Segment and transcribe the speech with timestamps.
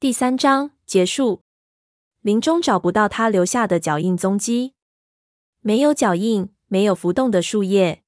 [0.00, 1.42] 第三章结束。
[2.22, 4.72] 林中找不到他留下的脚印踪迹，
[5.60, 8.02] 没有脚印，没有浮动的树叶，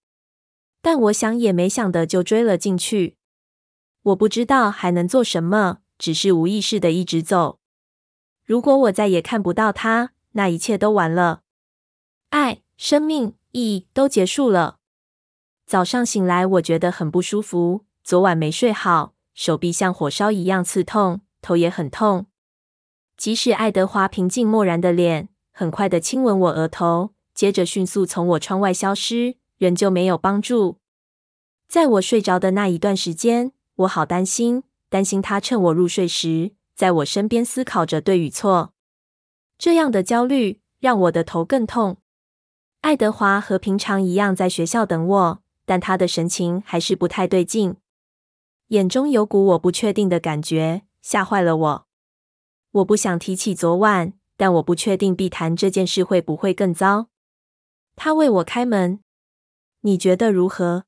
[0.80, 3.18] 但我想也没想的就追了进去。
[4.04, 7.58] 我不知道还能做什么，只是无意识的一直走。
[8.42, 11.42] 如果我再也看不到他，那一切都完了，
[12.30, 14.78] 爱、生命、意义都结束了。
[15.66, 22.26] 早上醒来，我觉得很不舒服，昨晚没睡好，手臂像火烧一样刺痛，头也很痛。
[23.18, 30.78] 即使爱德华平静漠然的脸，很快的亲吻我额头，接着迅速从我窗外消失，仍旧没有帮助。
[31.68, 38.72] 在我睡着的那一段时间，我好担心，担心他趁我入睡时，在我身边思考着对与错。
[39.58, 41.98] 这样的焦虑让我的头更痛。
[42.80, 47.76] 爱德华和平常一样在学校等我，但他的神情还是不太对劲，
[48.68, 51.86] 眼中有股我不确定的感觉，吓坏了我。
[52.70, 57.08] 我不想提起昨晚，但我不确定碧潭这件事会不会更糟。
[57.94, 59.00] 他为我开门，
[59.82, 60.84] 你觉得如何？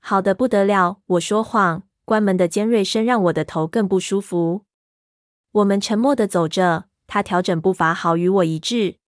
[0.00, 1.02] 好的不得了。
[1.04, 1.82] 我说谎。
[2.06, 4.66] 关门的尖锐声让我的头更不舒服。
[5.52, 8.98] 我们沉默的走着，他调整步伐，好与我一致。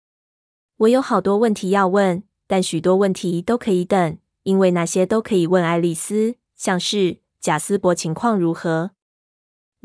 [0.78, 8.92] 我有好多问题要问，但许多问题都可以等，因为那些都可以问爱丽丝，像是贾斯伯情况如何。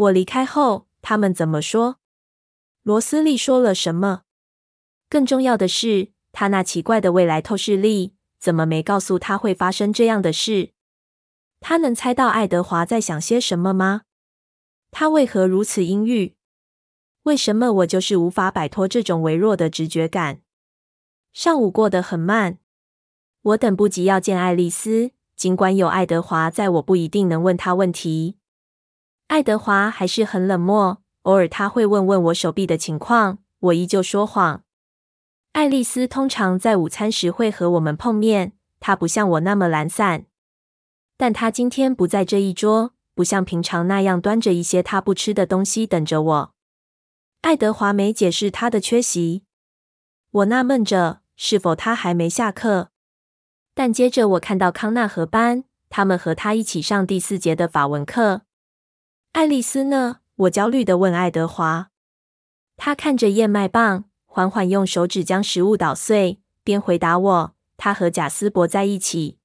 [0.02, 2.00] 我离开后，他们怎么说？
[2.82, 4.24] 罗斯利说了什么？
[5.08, 10.72] 更重要的是，他那奇怪的未来透视力，怎么没告诉他会发生这样的事？
[11.60, 14.02] 他能猜到爱德华在想些什么吗？
[14.90, 16.36] 他为何如此阴郁？
[17.24, 20.42] 为什么我就是无法摆脱这种微弱的直觉感？
[21.32, 22.58] 上午过得很慢，
[23.44, 25.12] 我等不及要见爱丽丝。
[25.36, 28.38] 尽管有爱德华在，我不一定能问他问题。
[29.32, 34.66] 爱德华还是很冷漠，偶尔他会问问我手臂的情况，我依旧说谎。
[35.54, 40.26] 爱丽丝通常在午餐时会和我们碰面，她不像我那么懒散。
[41.16, 46.54] 但她今天不在这一桌，不像平常那样端着一些她不吃的东西等着我。
[47.40, 49.46] 爱德华没解释他的缺席，
[50.32, 52.90] 我纳闷着是否他还没下课。
[53.74, 58.42] 但接着我看到康纳和班，他们和他一起上第四节的法文课。
[59.34, 60.20] 爱丽丝呢？
[60.36, 61.90] 我焦虑的问爱德华。
[62.76, 69.38] 他看着燕麦棒，缓缓用手指将食物捣碎，边回答我：“他和贾斯伯在一起。”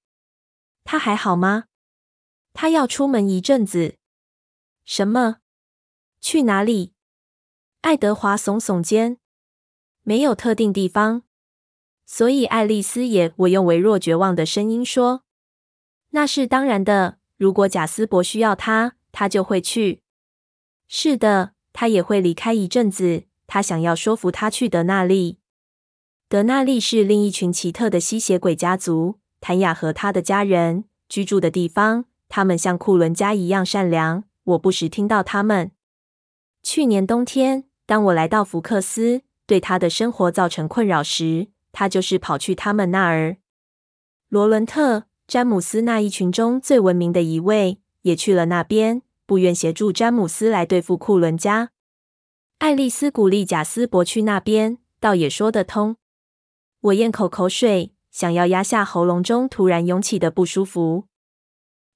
[0.82, 1.66] 他还好吗？
[2.52, 3.94] 他要出门一阵子。
[4.84, 5.36] 什么？
[6.20, 6.92] 去哪里？
[7.82, 9.18] 爱德华耸耸肩。
[10.02, 11.22] 没有特定地方。
[12.04, 13.32] 所以爱丽丝也……
[13.36, 15.22] 我用微弱绝望的声音说
[16.10, 17.18] ：“那是当然的。
[17.36, 20.02] 如果贾斯伯需要他，他就会去。
[20.86, 23.24] 是的，他也会离开一阵子。
[23.46, 25.38] 他想要说服他去德纳利。
[26.28, 34.24] 德纳利是另一群奇特的吸血鬼家族。”谭雅和他的家人居住的地方，他们像库伦家一样善良。
[34.44, 35.70] 我不时听到他们。
[36.62, 43.38] 去年冬天，当我来到福克斯，对他的生活造成困扰时，他就是跑去他们那儿。
[44.28, 51.72] 罗伦特、詹姆斯那一群中最文明的一位也去了那边，不愿协助詹姆斯来对付库伦家。
[52.58, 55.96] 爱丽丝鼓励贾斯伯去那边，倒也说得通。
[56.80, 57.92] 我咽口口水。
[58.08, 61.04] 想要压下喉咙中突然涌起的不舒服，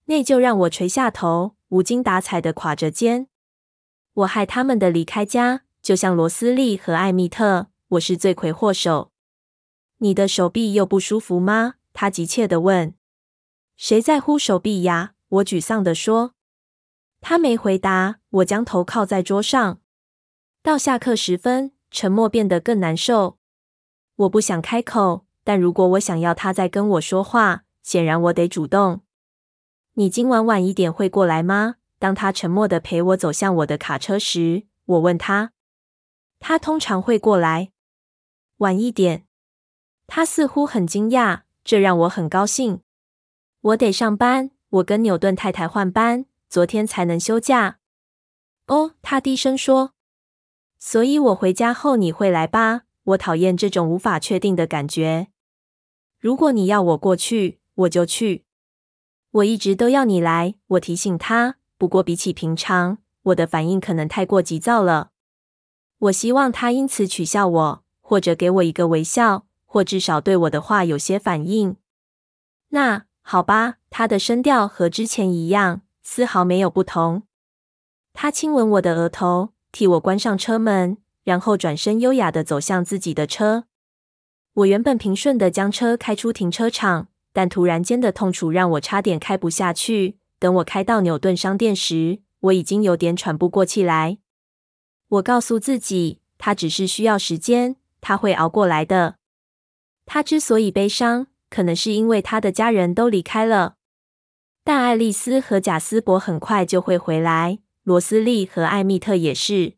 [0.04, 3.28] 内疚让我垂下头，无精打采的垮着肩。
[4.12, 9.12] 我害他们的离开家，就像罗斯利和艾蜜特，我是罪魁祸首。
[9.96, 11.76] 你的手臂又不舒服吗？
[11.94, 12.92] 他急切地问。
[13.78, 15.14] 谁在乎手臂呀？
[15.28, 16.34] 我沮丧地说。
[17.20, 18.20] 他没回答。
[18.30, 19.80] 我将头靠在桌上。
[20.62, 23.38] 到下课时分，沉默变得更难受。
[24.16, 25.26] 我不想开口。
[25.42, 29.00] 但如果我想要他再跟我说话，显然我得主动。
[29.94, 31.76] 你今晚晚一点会过来吗？
[31.98, 35.52] 当他沉默的陪我走向我的卡车时，我问他。
[36.38, 37.72] 他通常会过来。
[38.58, 39.26] 晚一点。
[40.06, 42.82] 他似乎很惊讶，这让我很高兴。
[43.62, 47.78] 我得上班，我跟纽顿太太换班，昨天才能休假。
[48.66, 49.94] 哦，他低声说。
[50.80, 52.82] 所以我回家后你会来吧？
[53.04, 55.28] 我讨厌这种无法确定的感觉。
[56.18, 58.44] 如果你要我过去，我就去。
[59.30, 61.56] 我一直都要你来，我提醒他。
[61.78, 65.12] 不过比起平常，我的反应可能太过急躁了。
[65.98, 71.76] 我希望他因此取笑我，或者给我一个微笑，或至少对我的话有些反应。
[72.70, 75.82] 那好吧，他的声调和之前一样，
[76.12, 77.22] 丝毫没有不同。
[78.12, 83.66] 他亲吻我的额头，替我关上车门，然后转身优雅地走向自己的车。
[84.54, 90.18] 我原本平顺地将车开出停车场，但突然间的痛楚让我差点开不下去。
[90.40, 94.18] 等我开到纽顿商店时，我已经有点喘不过气来。
[95.06, 99.14] 我告诉自己，他只是需要时间，他会熬过来的。
[100.06, 103.76] 他之所以悲伤，可能是因为他的家人都离开了。
[104.62, 109.74] 但爱丽丝和贾斯伯很快就会回来，罗斯利和艾米特也是。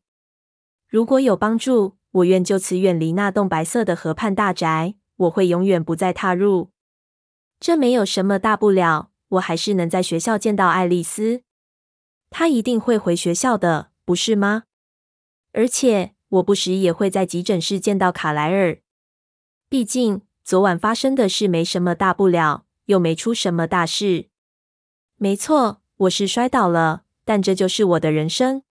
[0.88, 4.96] 如果有帮助，我愿就此远离那栋白色的河畔大宅。
[5.16, 6.70] 我会永远不再踏入。
[7.60, 11.42] 这没有什么大不了，我还是能在学校见到爱丽丝。
[12.28, 14.64] 她一定会回学校的，不是吗？
[15.52, 18.78] 而且我不时也会在急诊室见到卡莱尔。
[19.68, 24.30] 毕竟昨晚发生的事没什么大不了，又没出什么大事。
[25.22, 28.64] 没错，我是摔倒了，但这就是我的人生。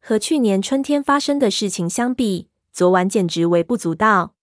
[0.00, 4.36] 和去年春天发生的事情相比，昨晚简直微不足道。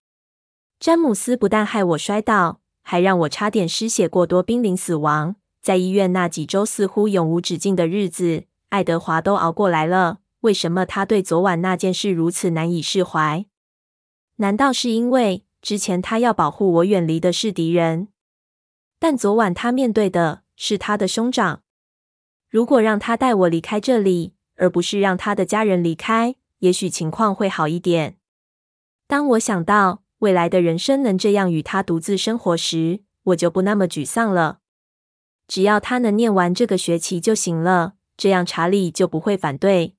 [0.77, 5.37] 詹姆斯不但害我摔倒，还让我差点失血过多，濒临死亡。
[5.61, 10.19] 在医院那几周似乎永无止境的日子，爱德华都熬过来了。
[10.41, 13.45] 为什么他对昨晚那件事如此难以释怀？
[14.35, 18.09] 难道是因为之前他要保护我远离的是敌人？
[18.99, 21.63] 但昨晚他面对的是他的兄长。
[22.49, 28.17] 如果让他带我离开这里，而不是让他的家人离开，也许情况会好一点。
[29.07, 34.59] 当我想到未来的人生能这样与他独自生活时，我就不那么沮丧了。
[35.47, 39.95] 只要他能念完这个学期就行了，这样查理就不会反对。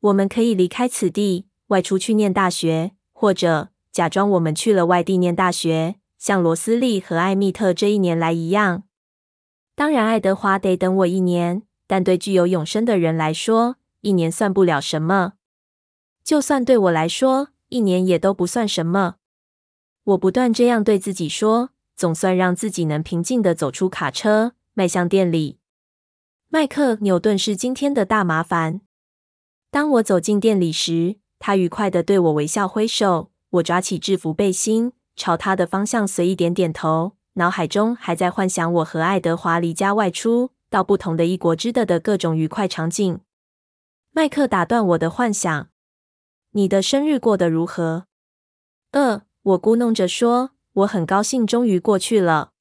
[0.00, 8.84] 我们可以离开此地，外出去念大学，或者假装我们去了外地念大学，像罗斯利和艾蜜特这一年来一样。
[9.78, 11.62] 当然，爱德华得等我一年。
[11.86, 15.34] 但对具有永生的人来说，一年算不了什么。
[16.24, 19.14] 就算对我来说，一年也都不算什么。
[20.02, 25.60] 我不断这样对自己说，总算让自己能平静地走出卡车，迈向店里。
[26.48, 28.80] 麦克纽顿是今天的大麻烦。
[29.70, 33.30] 当我走进店里时，他愉快地对我微笑挥手。
[33.50, 40.52] 我抓起制服背心，朝他的方向随意点点头，脑海中还在幻想我和爱德华离家外出。
[40.70, 43.20] 到不同的异国之的的各种愉快场景。
[44.10, 45.70] 麦克打断我的幻想
[46.52, 48.04] ：“你的生日过得如何
[48.92, 52.52] ？”“呃，我咕哝着说，我很高兴，终于过去了。”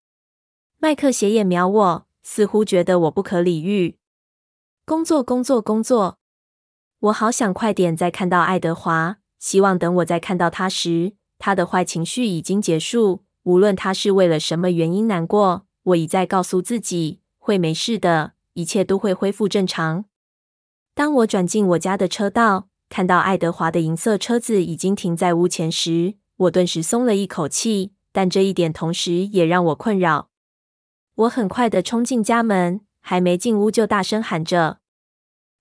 [0.79, 3.97] 麦克斜眼瞄我，似乎觉得我不可理喻。
[4.87, 6.17] “工作，工作，工作。”
[7.11, 13.25] 我好想快点再看到爱德华，希望等我再看到他时，他的坏情绪已经结束。
[13.47, 17.21] 无论他是为了什么原因难过，我一再告诉自己。
[17.37, 20.03] 会没事的，一切都会恢复正常。
[20.93, 27.93] 当我转进我家的车道，看到爱德华的银色车子已经停在屋前时，我顿时松了一口气。
[28.11, 30.29] 但这一点同时也让我困扰。
[31.15, 34.79] 我很快的冲进家门，还没进屋就大声喊着：“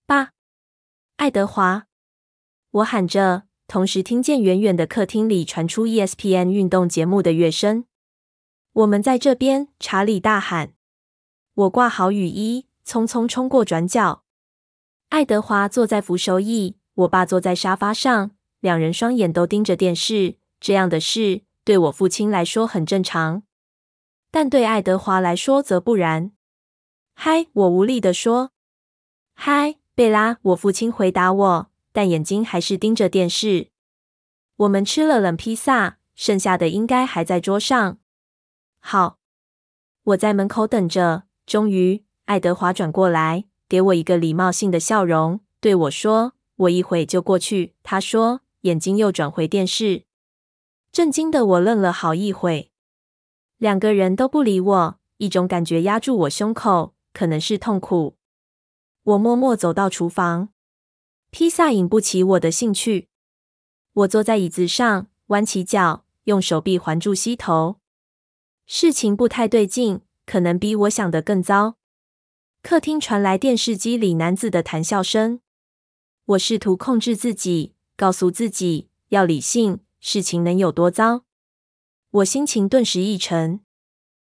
[0.06, 0.30] 爸，
[1.18, 1.86] 爱德华！”
[2.82, 7.84] 我喊着，同时听见远远的客厅里传出 ESPN 运动节目的乐声。
[8.72, 10.74] 我们在这边，查理大喊。
[11.54, 14.22] 我挂好雨衣，匆匆冲过转角。
[15.08, 18.30] 爱德华坐在扶手椅，我爸坐在沙发上，
[18.60, 20.36] 两人双眼都盯着电视。
[20.60, 23.42] 这样的事对我父亲来说很正常，
[24.30, 26.30] 但对爱德华来说则不然。
[27.14, 28.52] 嗨，我无力地说。
[29.34, 33.70] 嗨，贝拉，我父亲回答我，但眼睛还是盯着电视。
[34.56, 37.96] 我们吃了冷披萨，剩下的应该还在桌上。
[38.78, 39.16] 好，
[40.04, 41.22] 我在门口等着。
[41.46, 50.04] 终于，爱德华转过来，给我一个礼貌性的笑容，对我说：“我一会就过去。”他说，眼睛又转回电视。
[50.92, 52.70] 震惊的我愣了好一会。
[53.56, 58.18] 两个人都不理我，一种感觉压住我胸口，可能是痛苦。
[59.02, 60.50] 我默默走到厨房，
[61.30, 63.08] 披萨引不起我的兴趣。
[63.92, 67.76] 我坐在椅子上，弯起脚，用手臂环住膝头。
[68.66, 70.02] 事情不太对劲。
[70.26, 71.76] 可能比我想的更糟。
[72.60, 75.38] 客厅传来电视机里男子的谈笑声。
[76.24, 79.78] 我试图控制自己，告诉自己要理性。
[80.00, 81.22] 事情能有多糟？
[82.10, 83.60] 我心情顿时一沉。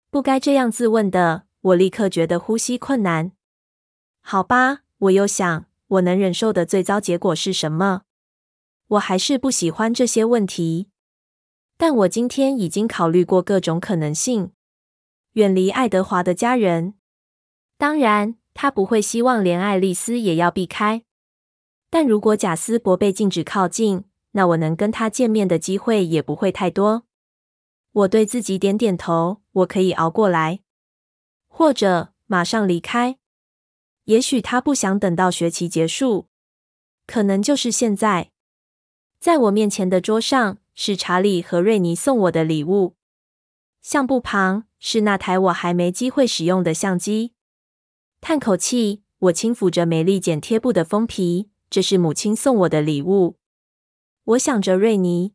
[0.09, 1.45] 不该这样自问的。
[1.61, 3.31] 我立刻觉得呼吸困难。
[4.19, 8.03] 好吧，我又想，我能忍受的最糟结果是什么？
[8.87, 10.89] 我还是不喜欢这些问题。
[11.77, 14.51] 但我今天已经考虑过各种可能性。
[15.33, 16.93] 远离爱德华的家人，
[17.77, 21.03] 当然，他不会希望连爱丽丝也要避开。
[21.89, 27.03] 但如果贾斯伯被禁止靠近，那我能跟他见面的机会也不会太多。
[27.91, 30.61] 我对自己点点头，我可以熬过来，
[31.47, 33.17] 或者马上离开。
[34.05, 36.27] 也许他不想等到学期结束，
[37.05, 38.31] 可能就是现在。
[39.19, 42.95] 在我面前的桌上是查理和瑞尼送我的礼物，
[43.81, 47.33] 相簿旁是那台我还没机会使用的相机。
[48.21, 53.37] 叹口气，我轻抚着美丽剪贴布的封皮，这是母亲送我的礼物。
[54.25, 55.33] 我想着瑞尼。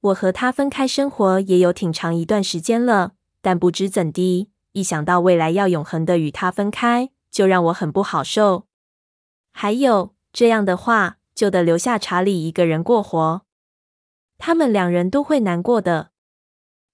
[0.00, 8.66] 我和他分开生活也有挺长一段时间了，但不知怎的，一想到未来要永恒的与他分开，就让我很不好受。
[9.52, 13.42] 还有，这样的话就得留下查理一个人过活，
[14.38, 16.12] 他们两人都会难过的。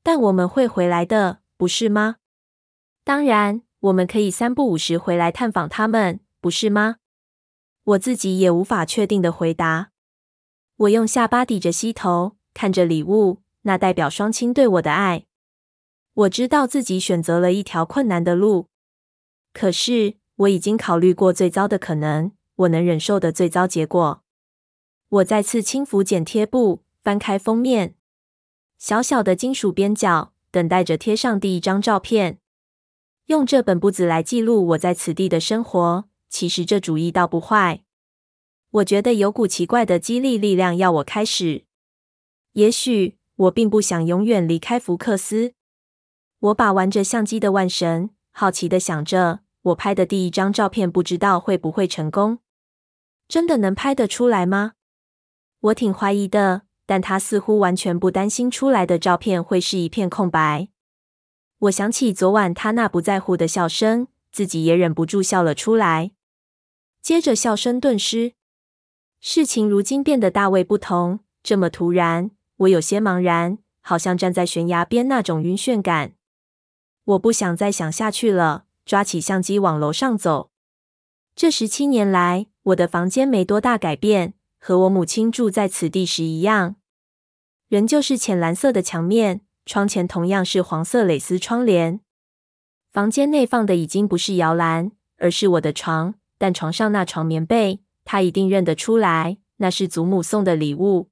[0.03, 2.17] 但我们会回来的，不是吗？
[3.05, 6.97] 当然，我们可以三不五时回来探访他们，不是吗？
[7.85, 9.93] 我自己也无法确定的回答。
[10.75, 12.37] 我用下巴抵着膝头。
[12.53, 15.27] 看着礼物，那代表双亲对我的爱。
[16.15, 18.69] 我知道自己选择了一条困难的路，
[19.55, 24.23] 可是我已经考虑过最糟的可能，我能忍受的最糟结果。
[25.09, 27.95] 我再次轻抚剪贴布，翻开封面，
[28.79, 32.39] 小小的金属边角，等待着贴上第一张照片。
[33.27, 37.85] 用这本簿子来记录我在此地的生活，其实这主意倒不坏。
[38.71, 41.67] 我觉得有股奇怪的激励力量要我开始。
[42.55, 45.53] 也许我并不想永远离开福克斯。
[46.41, 52.41] 我把玩着相机的腕绳，好奇的想着，我拍的第一张照片不知道会不会成功。
[53.29, 54.73] 真的能拍得出来吗？
[55.61, 60.69] 我挺怀疑的，但他似乎完全不担心出来的照片会是一片空白。
[61.59, 66.11] 我想起昨晚他那不在乎的笑声，自己也忍不住笑了出来。
[67.01, 68.33] 接着笑声顿失，
[69.21, 72.33] 事情如今变得大为不同，这么突然。
[72.57, 76.15] 我有些茫然，好像站在悬崖边那种晕眩感。
[77.05, 80.51] 我不想再想下去了，抓起相机往楼上走。
[81.35, 86.77] 这十七年来，我的房间没多大改变，和我母亲住在此地时一样，
[87.69, 92.01] 仍旧是浅蓝色的墙面，窗前同样是黄色蕾丝窗帘。
[92.91, 101.09] 房间内放的已经不是摇篮，而是我的床，但床上那床棉被，他一定认得出来，那是祖母送的礼物。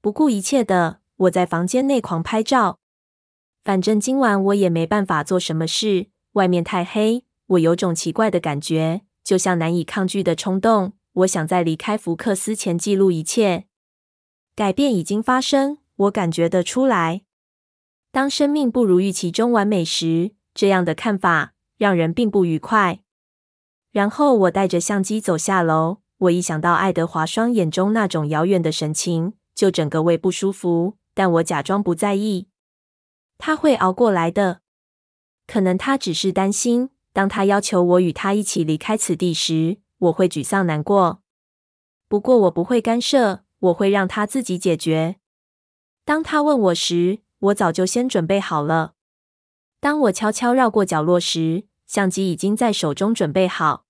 [0.00, 2.80] 不顾一切的，我在房间内狂拍照。
[3.62, 7.24] 反正今晚我也没办法做什么事，外面太黑。
[7.46, 10.92] 我有种奇怪的感觉，就像难以抗拒的冲动。
[11.12, 13.66] 我想在离开福克斯前记录一切。
[14.54, 17.22] 改变已经发生，我感觉得出来。
[18.12, 23.00] 当生命不如预期中完美时，这样的看法让人并不愉快。
[23.90, 25.98] 然后我带着相机走下楼。
[26.18, 29.34] 我一想到爱德华双眼中那种遥远的神情。
[29.54, 32.46] 就整个胃不舒服，但我假装不在意。
[33.38, 34.60] 他会熬过来的。
[35.48, 41.22] 可能他只是担心，当他要求我与他一起离开此地时，我会沮丧难过。
[42.06, 45.16] 不过我不会干涉，我会让他自己解决。
[46.04, 48.92] 当他问我时，我早就先准备好了。
[49.80, 53.86] 当我悄悄绕过角落时，相机已经在手中准备好。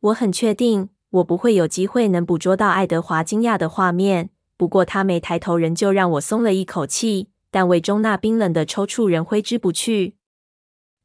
[0.00, 4.30] 我很确定，我不会有机会能捕捉到爱德华惊讶的画面。
[4.56, 7.30] 不过他没抬头，仍旧让我松了一口气。
[7.50, 10.17] 但胃中那冰冷的抽搐仍挥之不去。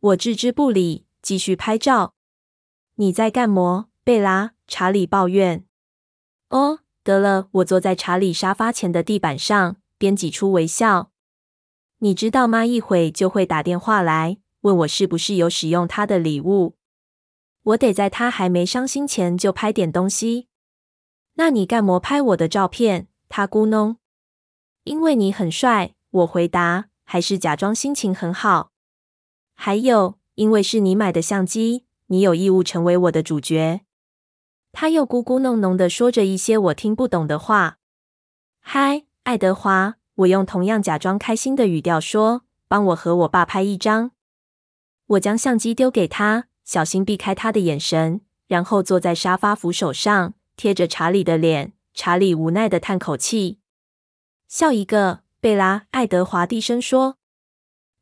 [0.03, 2.13] 我置之不理，继续拍照。
[2.95, 4.51] 你在干么，贝拉？
[4.67, 5.65] 查理抱怨。
[6.49, 7.47] 哦，得了。
[7.51, 11.11] 我坐在查理沙发前的地板上，边挤出微笑。
[11.99, 12.65] 你知道吗？
[12.65, 16.75] 一会就会打电话来问我是不是有使用他的礼物。
[17.61, 20.49] 我得在他还没伤心前就拍点东西。
[21.35, 23.07] 那你干么拍我的照片？
[23.29, 23.95] 他咕哝
[24.83, 28.71] ：“因为你很帅。”我回答：“还是假装心情很好。”
[29.55, 33.81] 还有，因为是你买的相机，你有义务成为我的主角。
[34.71, 37.77] 他又咕咕哝哝地说着一些我听不懂的话。
[38.59, 44.11] “嗨，爱德华！”我用同样假装开心的语调说：“帮我和我爸拍一张。”
[45.07, 51.73] 我将相机丢给他，小心避开他的眼神，然后坐在沙发扶手上，贴着查理的脸。
[51.95, 53.59] 查理无奈的叹口气，
[54.47, 55.21] 笑一个。
[55.39, 57.17] 贝拉，爱德华低声说：“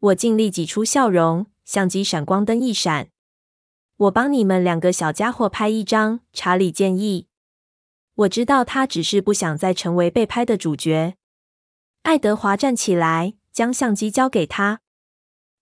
[0.01, 3.07] 我尽力挤出笑容。”相机闪光灯一闪，
[3.95, 6.19] 我帮你们两个小家伙拍一张。
[6.33, 7.27] 查理建议。
[8.15, 11.15] 我知道他只是不想再成为被拍的主角。
[12.01, 14.81] 爱德华站起来，将相机交给他。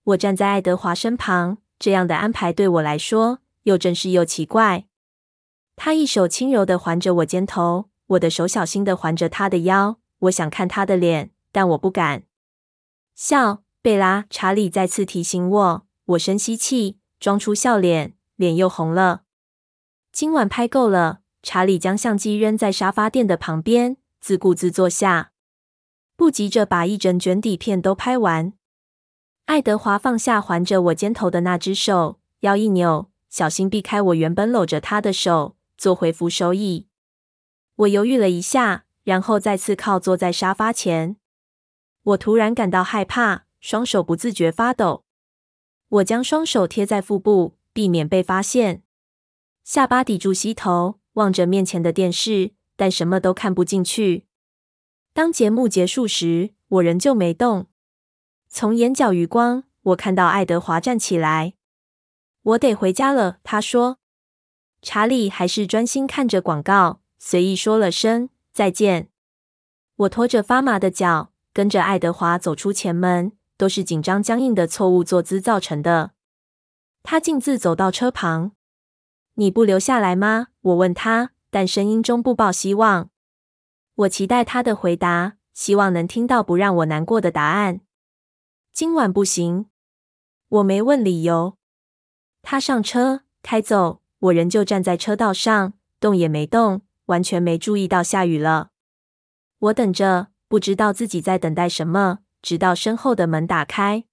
[0.03, 4.87] 我站在爱德华身旁，这样的安排对我来说又正式又奇怪。
[5.75, 9.99] 他一手轻柔地环着我肩头，我的手小心地环着他的腰。
[10.21, 12.23] 我想看他的脸，但我不敢
[13.13, 13.61] 笑。
[13.81, 15.87] 贝拉，查理再次提醒我。
[16.05, 19.21] 我深吸气，装出笑脸，脸又红了。
[20.11, 21.21] 今晚拍够了。
[21.41, 25.31] 查理将相机扔在沙发垫的旁边，自顾自坐下，
[26.17, 28.51] 不急着把一整卷底片都拍完。
[29.45, 36.87] 爱德华放下环着我肩头的那只手，腰一扭，小心避开我原本搂着他的手，坐回扶手椅。
[37.77, 41.15] 我犹豫了一下，然后再次靠坐在沙发前。
[42.03, 45.05] 我突然感到害怕，双手不自觉发抖。
[45.89, 48.83] 我将双手贴在腹部，避免被发现。
[49.63, 54.25] 下巴抵住膝头，望着面前的电视，但什么都看不进去。
[55.13, 57.67] 当节目结束时，我仍旧没动。
[58.47, 61.53] 从眼角余光，我看到爱德华站起来。
[62.41, 63.99] 我得回家了，他说。
[64.81, 69.09] 查理还是专心看着广告，随意说了声再见。
[69.97, 76.11] 我拖着发麻的脚，跟着爱德华走出前门，都是紧张僵硬的错误坐姿造成的。
[77.03, 78.53] 他径自走到车旁。
[79.33, 80.47] 你不留下来吗？
[80.61, 83.09] 我问他，但声音中不抱希望。
[83.95, 87.81] 我期待他的回答，希望能听到不让我难过的答案。
[88.71, 89.65] 今晚不行。
[90.47, 91.57] 我没问理由。
[92.41, 98.69] 他上车开走，我仍旧站在车道上，动也没动，完全没注意到下雨了。
[99.59, 104.05] 我等着，不知道自己在等待什么，直到身后的门打开。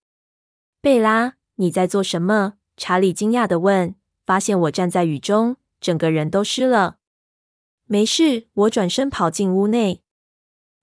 [0.80, 2.54] 贝拉，你在做什么？
[2.76, 3.94] 查理惊讶地问。
[4.24, 6.96] 发现我站在雨中，整个人都湿了。
[7.84, 10.02] 没事，我转身跑进屋内。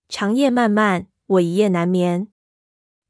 [0.08, 2.28] 长夜漫漫，我一夜难眠。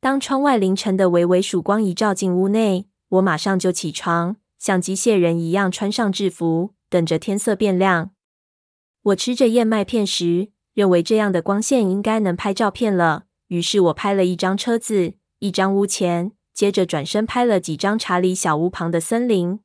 [0.01, 8.11] 当窗外凌晨的微微曙光一照进屋内，我马上就起床，像机械人一样穿上制服，等着天色变亮。
[9.03, 19.61] 我吃着燕麦片时，认为这样的光线应该能拍照片了，于是我拍了一张车子，一张屋前，接着转身拍了几张查理小屋旁的森林。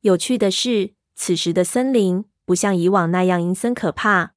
[0.00, 4.34] 有趣的是，此时的森林不像以往那样阴森可怕。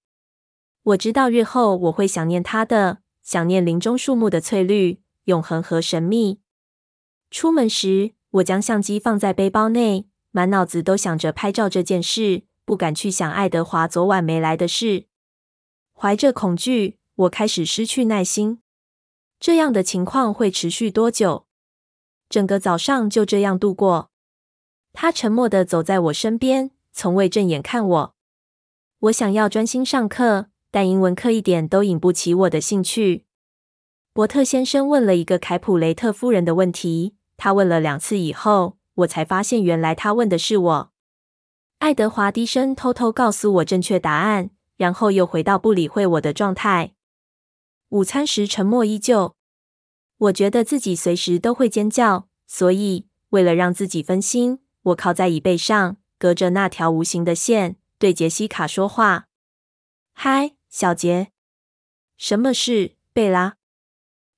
[0.84, 6.40] 我知道日后我会想念它的，想念林中树木的翠绿、永恒和神秘。
[7.30, 15.08] 出门时，我将相机放在背包内，满脑子都想着拍照这件事，不敢去想爱德华昨晚没来的事。
[15.94, 18.62] 怀着恐惧，我开始失去耐心。
[19.40, 21.48] 这样的情况会持续多久？
[22.30, 24.12] 整个早上就这样度过。
[24.94, 28.16] 他沉默地走在我身边，从未正眼看我。
[29.00, 33.26] 我想要专心上课，但英文课一点都引不起我的兴趣。
[34.14, 40.92] 伯特先生问了一个凯普雷特夫人的问题，他问了两次以后，我才发现原来他问的是我。
[41.80, 46.96] 爱德华低声偷偷告诉我正确答案，然后又回到不理会我的状态。
[47.90, 49.36] 午餐时沉默依旧。
[50.18, 54.60] 我觉得自己随时都会尖叫，所以为了让自己分心。
[54.84, 59.28] 我靠在椅背上，隔着那条无形的线，对杰西卡说话
[60.14, 61.32] ：“嗨，小杰，
[62.18, 63.58] 什么事，贝拉？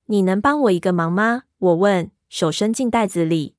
[0.06, 3.54] 你能帮我一个忙吗？”我问，手伸进袋子里。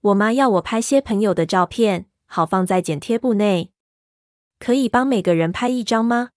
[0.00, 3.72] 我妈要我拍些朋友的照片，好放在剪贴簿内。
[4.58, 6.30] 可以帮每个人拍一张吗？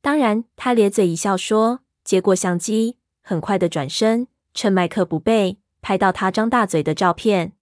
[0.00, 7.52] 当然，她咧嘴一笑说，接过相机，很快的转身，趁麦克不备，拍到他张大嘴的照片。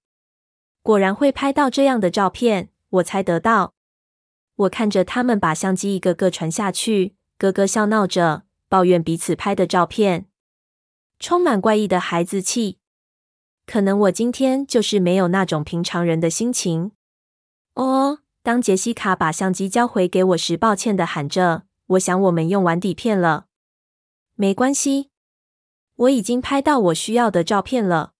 [0.83, 3.75] 果然会拍到这样的照片，我猜得到。
[4.57, 10.27] 我看着他们把相机一个个传下去，咯咯笑闹着，抱怨彼此拍的照片
[11.19, 12.79] 充满怪异的孩子气。
[13.67, 16.93] 可能我今天就是没有那种平常人的心情。
[17.75, 23.47] 哦，当杰西卡把相机交回给我时，抱歉的喊着：“我想我们用完底片了。”
[24.41, 25.11] 没关系，
[25.97, 28.15] 我已经拍到我需要的照片了。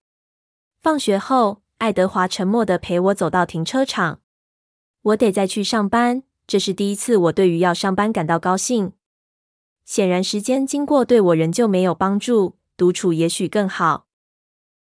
[0.83, 1.63] 放学后。
[1.79, 4.21] 爱德华沉默地陪我走到停车场。
[5.01, 8.93] 我得再去上班，这是第一次我对于要上班感到高兴。
[9.87, 14.07] 显然，时间经过对我仍旧没有帮助，独处也许更好。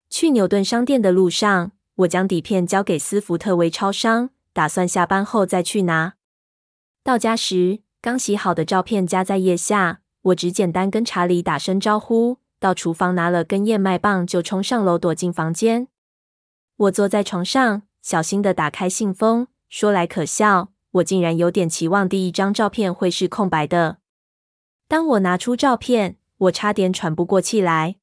[0.10, 6.16] 去牛顿商店的路上，我将底片交给斯福特微超商，打算下班后再去拿。
[7.04, 15.88] 到家时，刚洗好的照片夹在腋下，我只简单跟查理打声招呼，到厨房拿了根燕麦棒，就冲上楼躲进房间。
[16.76, 19.48] 我坐在床上，小心地打开信封。
[19.70, 24.00] 说来可笑，我竟然有点期望第一张照片会是空白的。
[24.88, 27.96] 当我拿出照片，我差点喘不过气来。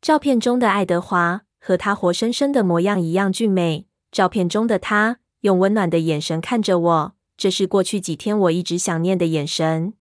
[0.00, 3.86] 照片中的爱德华和他活生生的模样一样俊美。
[4.10, 9.94] 照片中的他用温暖的眼神看着我，这是过去几天我一直想念的眼神，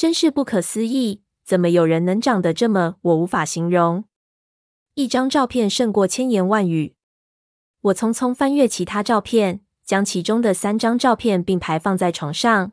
[0.00, 1.20] 真是不可思议！
[1.44, 2.96] 怎么有人能长得这么……
[3.02, 4.04] 我无法形容。
[4.94, 6.94] 一张照片胜过千言万语。
[7.82, 12.72] 我匆匆翻阅其他照片，将其中的三张照片并排放在床上。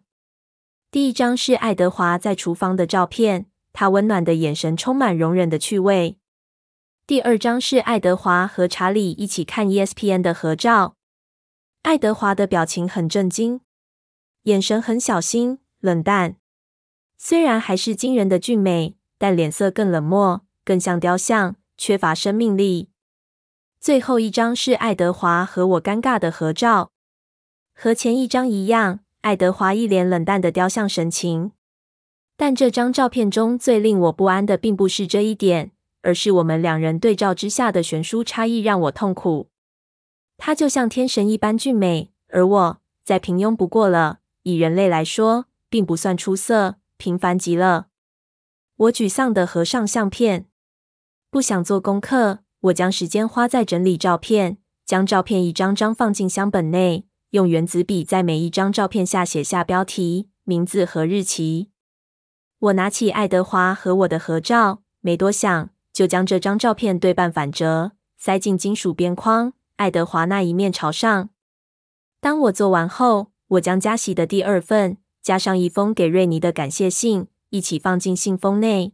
[0.90, 6.18] 第一张是爱德华在厨房的照片，他温暖的眼神充满容忍的趣味。
[7.06, 10.96] 第二张是爱德华和查理一起看 ESPN 的合照。
[11.82, 13.60] 爱德华的表情很震惊，
[14.44, 16.38] 眼神很小心、冷淡。
[17.17, 22.89] 虽然还是惊人的俊美，但脸色更冷漠，更像雕像，缺乏生命力。
[23.80, 26.91] 最后一张是爱德华和我尴尬的合照，
[27.73, 31.51] 和前一张一样，爱德华一脸冷淡的雕像神情。
[32.36, 35.71] 但这张照片中最令我不安的，并不是这一点。
[36.03, 39.49] 而是我们两人对照之下的悬殊差异让我痛苦。
[40.38, 44.19] 她就像天神一般俊美，而我再平庸不过了。
[44.43, 47.88] 以人类来说，并不算出色，平凡极了。
[48.75, 50.47] 我沮丧地合上相片，
[51.29, 52.39] 不想做功课。
[52.62, 61.69] 我将时间花在整理照片，将照片一张张放进相本内，用原子笔在每一张照片下写下标题、名字和日期。
[62.60, 65.69] 我拿起爱德华和我的合照，没多想。
[65.93, 71.29] 就将这张照片对半反折，塞进金属边框，爱德华那一面朝上。
[72.21, 74.97] 当我做完后，我将加洗的第二份，
[75.28, 78.94] 加上一封给瑞尼的感谢信，一起放进信封内。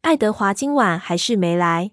[0.00, 1.90] 爱德华今晚还是没来。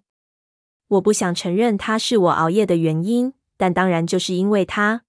[0.87, 5.01] 我不想承认他是我熬夜的原因，但当然就是因为他。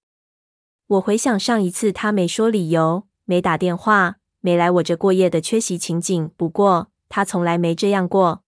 [0.89, 6.29] 我回想上一次他没说理由，没打电话，没来我这过夜的缺席情景。
[6.37, 8.43] 不过他从来没这样过。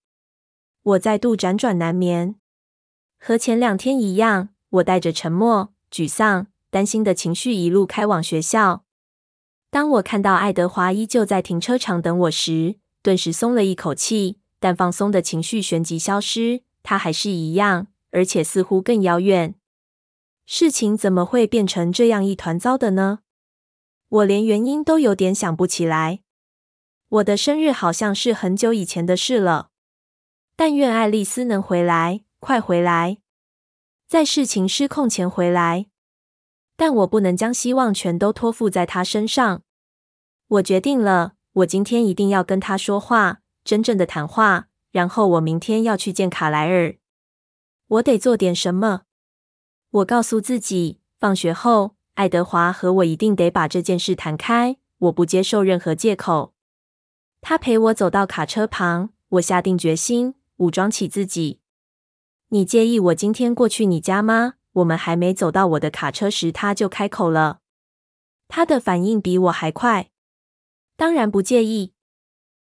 [0.83, 2.35] 我再度辗转难眠，
[3.17, 8.83] 和前两天一样，我带着沉默、沮丧、担心的情绪一路开往学校。
[9.75, 14.39] 当我看到爱德华依旧在停车场等我时，顿时松了一口气。
[14.57, 19.53] 但放松的情绪旋即消失，他还是一样，而且似乎更遥远。
[20.45, 23.19] 事情怎么会变成这样一团糟的呢？
[24.07, 26.21] 我连原因都有点想不起来。
[27.09, 29.71] 我的生日好像是很久以前的事了。
[30.55, 33.17] 但愿爱丽丝能回来，快回来，
[34.07, 35.87] 在事情失控前回来。
[36.77, 39.63] 但我不能将希望全都托付在她身上。
[40.47, 44.67] 我决定了，我今天一定要跟他说话，真正的谈话。
[44.91, 46.95] 然后我明天要去见卡莱尔。
[47.87, 49.01] 我得做点什么。
[49.89, 54.77] 我告诉自己，放学后，爱德华和我一定得把这件事谈开。
[54.99, 56.53] 我不接受任何借口。
[57.41, 60.35] 他陪我走到卡车旁，我下定决心。
[60.57, 61.59] 武装起自己。
[62.47, 64.53] 你介意我今天过去你家吗？
[64.71, 67.59] 我们还没走到我的卡车时，他就开口了。
[68.47, 70.11] 他的反应比我还快。
[70.95, 71.93] 当然不介意。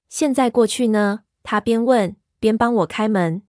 [0.10, 1.22] 现在过去呢？
[1.44, 3.44] 他边问边帮我开门。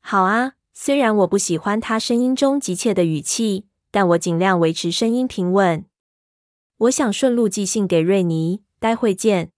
[0.00, 0.54] 好啊。
[0.80, 5.84] 虽然我不喜欢他声音中急切的语气，但我尽量维持声音平稳。
[6.76, 8.62] 我想顺路寄信给瑞尼。
[8.78, 9.50] 待会见。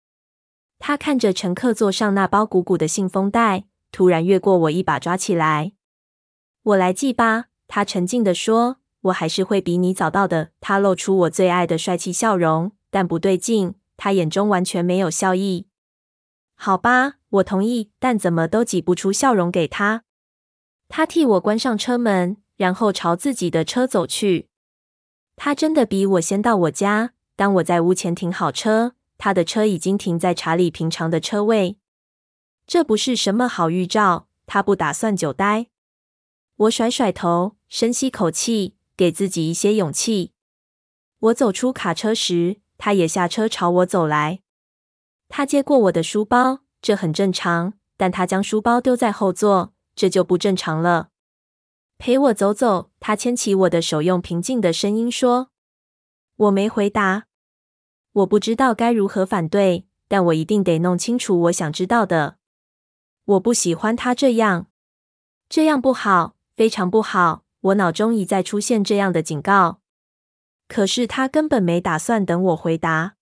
[0.78, 3.66] 他看着乘客座上那包鼓鼓的信封袋。
[3.92, 5.72] 突然越过我，一把抓起来。
[6.62, 8.78] 我来寄吧，他沉静地说。
[9.02, 10.52] 我还是会比你早到的。
[10.58, 15.66] 他露出我最爱的帅气笑容，但不对劲，他眼中完全没有笑意。
[16.54, 20.04] 好吧，我同意，但怎么都挤不出笑容给他。
[20.88, 24.48] 他替我关上车门，然后朝自己的车走去。
[25.36, 27.12] 他真的比我先到我家。
[27.36, 31.76] 当我在屋前停好车，他的车已经停在查理平常的车位。
[32.66, 34.28] 这不是什么好预兆。
[34.46, 35.66] 他不打算久待。
[36.56, 40.32] 我甩甩头，深吸口气，给自己一些勇气。
[41.18, 44.40] 我走出卡车时，他也下车朝我走来。
[45.28, 47.74] 他接过我的书包，这很正常。
[47.98, 51.10] 但他将书包丢在后座，这就不正常了。
[51.98, 52.90] 陪我走走。
[52.98, 55.50] 他牵起我的手，用平静的声音说
[56.36, 57.26] ：“我没回答。
[58.12, 62.38] 我不知道该如何反对，但我一定得弄清楚我想知道的。”
[63.26, 64.68] 我不喜欢他这样，
[65.50, 67.44] 这样不好，非常不好。
[67.60, 69.79] 我脑中一再出现这样的警告，
[70.70, 73.16] 可是他根本没打算等我回答。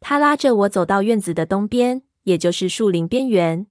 [0.00, 3.66] 他拉着我走到院子的东边，也就是树林边缘。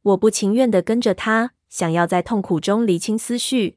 [0.00, 3.76] 我不情愿地跟着他，想要在痛苦中理清思绪。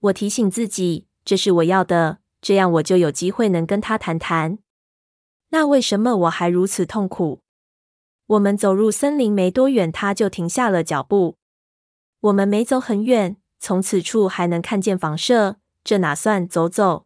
[0.00, 4.58] 我提醒自己，这是我要的，这样我就有机会能跟他谈谈。
[5.50, 7.42] 那为什么我还如此痛苦？
[8.28, 11.36] 我们走入森林没多远，他就停下了脚步。
[12.20, 17.04] 我们没走很远，从此处还能看见房舍，这哪算走走？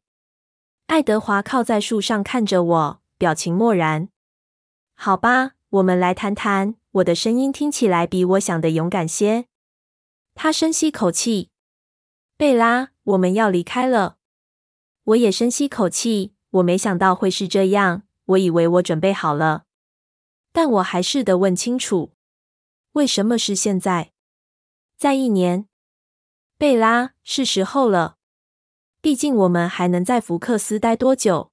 [0.87, 4.09] 爱德华靠在树上看着我，表情漠然。
[4.94, 6.77] 好吧，我们来谈谈。
[6.92, 9.46] 我的声音听起来比我想的勇敢些。
[10.35, 11.51] 他深吸口气。
[12.37, 14.18] 贝拉，我们要离开了。
[15.03, 16.35] 我也深吸口气。
[16.51, 18.05] 我没想到会是这样。
[18.27, 19.64] 我以为我准备好了，
[20.53, 22.12] 但我还是得问清楚：
[22.92, 24.12] 为什么是现在？
[24.96, 25.68] 再一年，
[26.57, 28.16] 贝拉，是时候了。
[29.07, 31.53] 毕竟我们还能在福克斯待多久？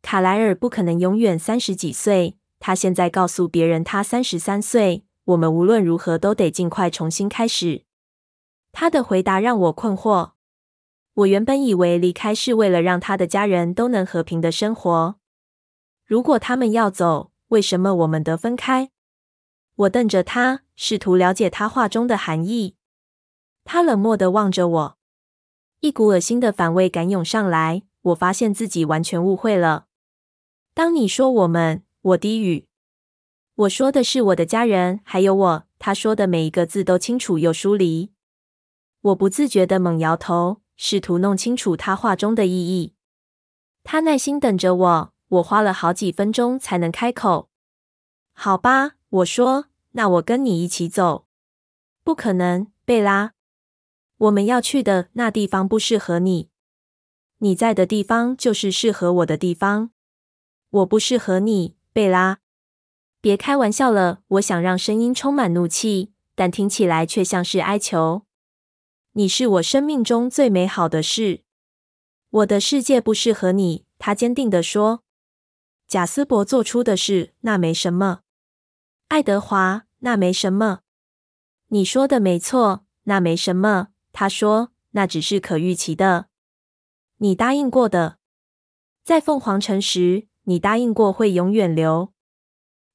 [0.00, 2.38] 卡莱尔不可能永远三十几岁。
[2.58, 5.04] 他现在告诉别人他三十三岁。
[5.24, 7.84] 我们无论如何都得尽快重新开始。
[8.72, 10.30] 他的回答让我困惑。
[11.12, 15.16] 我原本以为离开是为了让他的家人都能和平的生活。
[16.06, 18.90] 如果他们要走，为什么我们得分开？
[19.74, 22.76] 我瞪着他，试图了解他话中的含义。
[23.62, 24.98] 他冷漠地望着我，
[25.82, 27.82] 一股恶心的反胃感涌上来。
[28.02, 29.86] 我发现自己完全误会了。
[30.74, 32.68] 当你说我们，我低语。
[33.56, 35.64] 我说的是我的家人，还有我。
[35.80, 38.12] 他说的每一个字都清楚又疏离。
[39.00, 42.94] 我不自觉地猛摇头，试图弄清楚他话中的意义。
[43.82, 47.48] 他耐心等着我，我花了好几分钟才能开口。
[48.32, 51.26] 好吧，我说，那我跟你一起走。
[52.04, 53.32] 不可能，贝拉。
[54.22, 56.48] 我们要去的那地方不适合你。
[57.38, 59.90] 你在的地方就是适合我的地方。
[60.70, 61.76] 我不适合你。
[61.92, 62.38] 贝拉，
[63.20, 64.20] 别开玩笑了。
[64.28, 68.22] 我想让声音充满怒气，但听起来却像是哀求。
[69.14, 71.42] 你是我生命中最美好的事。
[72.30, 75.02] 我的世界不适合你，他坚定地说。
[75.88, 78.20] 贾斯伯做出的事，那没什么。
[79.08, 80.80] 爱德华，那没什么。
[81.68, 83.88] 你说的没错，那没什么。
[84.12, 86.26] 他说，那只是可预期的。
[87.18, 88.18] 你答应过的，
[89.02, 90.28] 在凤凰城时。
[90.44, 92.12] 你答应过会永远留，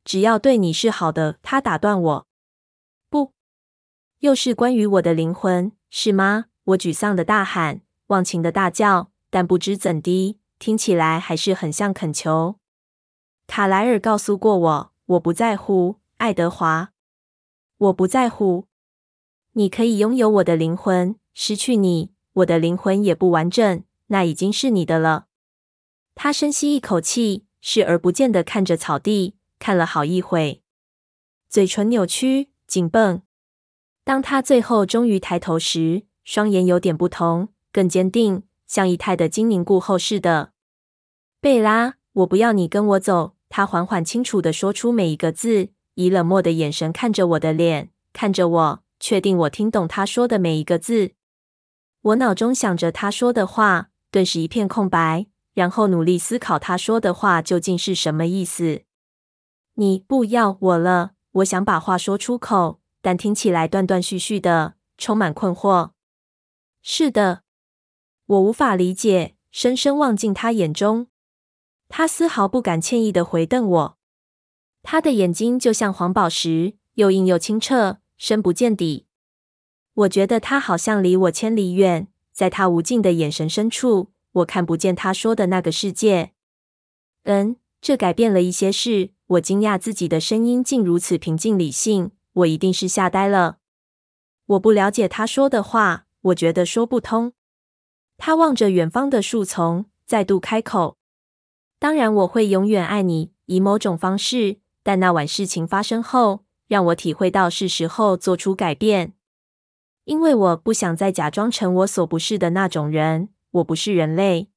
[0.04, 1.40] 只要对你是好的。
[1.42, 2.28] 他打断我，
[3.10, 3.32] 不，
[4.20, 6.48] 又是关于我的灵魂，是吗？
[6.66, 12.60] 我沮丧的大喊，忘情的大叫，但不知怎的，听起来还是很像恳求。
[13.48, 16.92] 卡莱尔告诉过我，我不在乎，爱德华，
[17.78, 18.67] 我不在乎。
[19.58, 25.26] 你可以拥有我的灵魂，失去你，我的灵魂也不完整，那已经是你的了。
[26.14, 30.62] 他深吸一口气，视而不见的看着草地，看了好一会，
[31.50, 33.24] 嘴唇扭曲、紧绷。
[34.04, 40.52] 当他最后终于抬头时，双眼有点不同，更坚定，像液态的精凝固后似的。
[41.42, 43.34] 贝拉，我不要你跟我走。
[43.50, 51.12] 他缓缓清楚的说出每一个字，以冷漠的眼神看着我的脸，看着我，确定我听懂他说的每一个字。
[52.02, 55.28] 我脑中想着他说的话，顿时一片空白。
[55.54, 58.84] 然后努力思考他说的话究竟是什么意思。
[59.74, 65.92] 你不要我了，我想把话说出口，但听起来断断续续的，充满困惑。
[66.84, 67.42] 是的，
[68.28, 69.36] 我无法理解。
[69.50, 71.08] 深深望进他眼中，
[71.90, 73.98] 他丝毫不敢歉意的回瞪我。
[74.84, 79.06] 他的眼睛就像黄宝石，又硬又清澈，深不见底。
[79.94, 84.12] 我觉得他好像离我千里远，在他无尽的眼神深处。
[84.34, 86.34] 我看不见他说的那个世界。
[87.24, 89.12] 嗯，这改变了一些事。
[89.28, 92.12] 我惊讶自己的声音竟如此平静理性。
[92.34, 93.58] 我一定是吓呆了。
[94.46, 97.34] 我不了解他说的话，我觉得说不通。
[98.18, 100.98] 他望着远方的树丛，再度开口
[101.80, 104.58] ：“当然，我会永远爱你，以某种方式。
[104.84, 109.14] 但那晚事情发生后，让我体会到是时候做出改变，
[110.06, 114.50] 因为我不想再假装成我所不是的那种人。”我不是人类。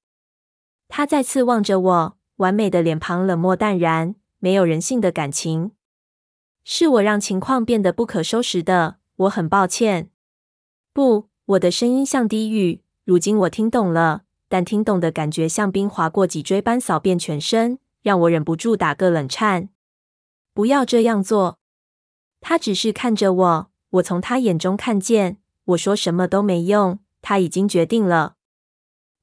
[0.89, 5.71] 他再次望着我，完美的脸庞冷漠淡然，没有人性的感情。
[6.65, 10.11] 是我让情况变得不可收拾的，我很抱歉。
[10.93, 12.83] 不，我的声音像低语。
[13.05, 19.71] 如今我听懂了，但听懂的感觉像冰划过脊椎般扫遍全身，让我忍不住打个冷颤。
[20.53, 21.60] 不要这样做。
[22.41, 26.99] 他只是看着我，我从他眼中看见，我说什么都没用。
[27.23, 28.37] 他已经决定了。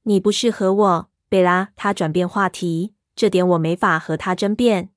[0.02, 1.70] 你不适合我，贝拉。
[1.74, 4.90] 他转变话题，这点我没法和他争辩。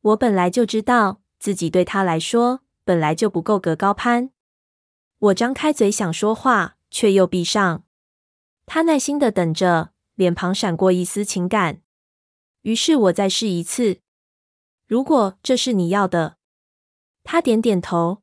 [0.00, 4.30] 我本来就知道自己对他来说本来就不够格高攀。
[5.18, 7.84] 我张开嘴想说话，却又闭上。
[8.66, 11.82] 他耐心的等着，脸庞闪过一丝情感。
[12.62, 14.00] 于是我再试一次。
[14.86, 16.37] 如果这是你要的，
[17.30, 18.22] 他点点头。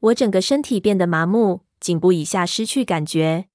[0.00, 3.46] 我整个身体变得麻木，颈部以下失去感觉。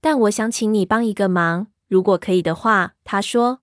[0.00, 3.60] 但我想请你帮一个忙，如果可以的话，他说。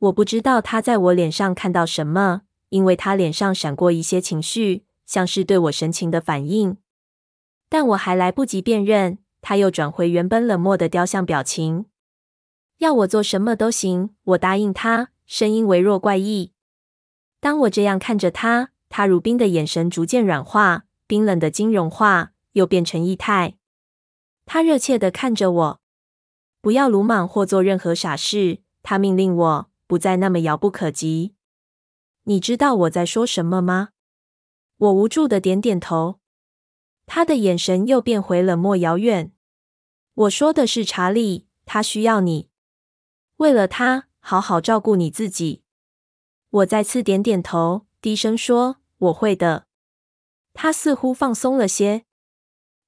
[0.00, 6.76] 我不知道他在我脸上看到什么，因为他脸上闪过一些情绪，像是对我神情的反应。
[7.68, 11.86] 但我还来不及辨认，他又转回原本冷漠的雕像表情。
[12.78, 16.52] 要我做什么都行，我答应他，声音微弱怪异。
[17.38, 23.56] 当我这样看着他，他如冰的眼神逐渐软化，冰冷的晶融化，又变成液态。
[24.46, 25.80] 他热切地看着我，
[26.60, 28.62] 不要鲁莽或做任何傻事。
[28.82, 29.70] 他命令我。
[29.88, 31.34] 不再那么遥不可及。
[32.24, 33.88] 你知道我在说什么吗？
[34.76, 36.20] 我无助的点点头。
[37.06, 39.32] 他的眼神又变回冷漠遥远。
[40.12, 42.50] 我说的是查理，他需要你。
[43.38, 45.62] 为了他，好好照顾你自己。
[46.50, 49.66] 我再次点点头，低声说：“我会的。”
[50.54, 52.04] 他似乎放松了些。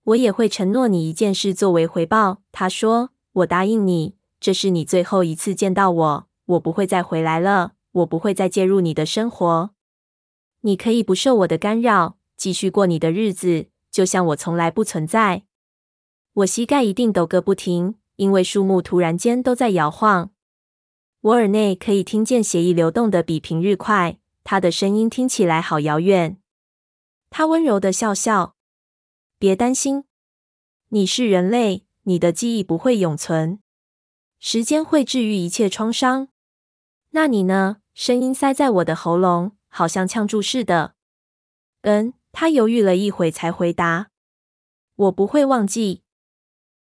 [0.04, 2.42] 我也会承诺你一件事作为回报。
[2.52, 9.70] 他说：“我答应你，这是你最后一次见到我。”我不会再回来了，我不会再介入你的生活。
[10.62, 15.44] 你可以不受我的干扰，继续过你的日子，就像我从来不存在。
[16.32, 20.30] 我膝盖一定抖个不停，因为树木突然间都在摇晃。
[21.20, 26.38] 我耳内可以听见血液流动的比平日快，他的声音听起来好遥远。
[27.30, 28.56] 他温柔的笑笑，
[29.38, 30.04] 别担心，
[30.88, 33.60] 你是人类，你的记忆不会永存，
[34.38, 36.28] 时间会治愈一切创伤。
[37.10, 37.78] 那你呢？
[37.92, 40.94] 声音塞在我的喉咙，好像呛住似的。
[41.82, 44.10] 嗯，他犹豫了一会才回答
[44.94, 46.02] ：“我不会忘记，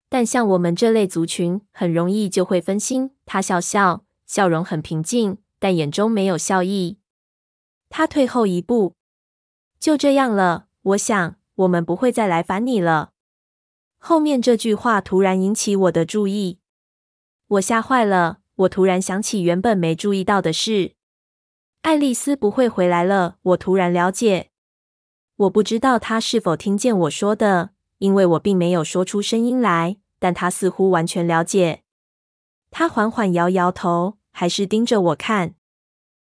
[0.08, 6.97] 但像我们这类族群，很容易就会分心。”他笑笑，笑容很平静，但眼中没有笑意。
[7.90, 8.94] 他退后一步
[9.80, 13.12] ：“就这样了，我想我们不会再来烦你了。”
[13.98, 16.60] 后面这句话突然引起我的注意，
[17.48, 18.38] 我吓坏了。
[18.56, 20.94] 我突然想起原本没注意到的事，
[21.82, 23.38] 爱丽丝不会回来了。
[23.42, 24.50] 我突然了解，
[25.36, 29.98] 我不知道她是否听见我说的，因为我并没有说出声音来。
[30.18, 31.84] 但她似乎完全了解。
[32.72, 35.54] 她缓缓摇摇头，还是盯着我看。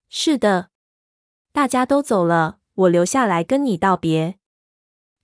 [0.09, 0.70] 是的，
[1.53, 4.37] 大家都走了，我留下来跟你道别。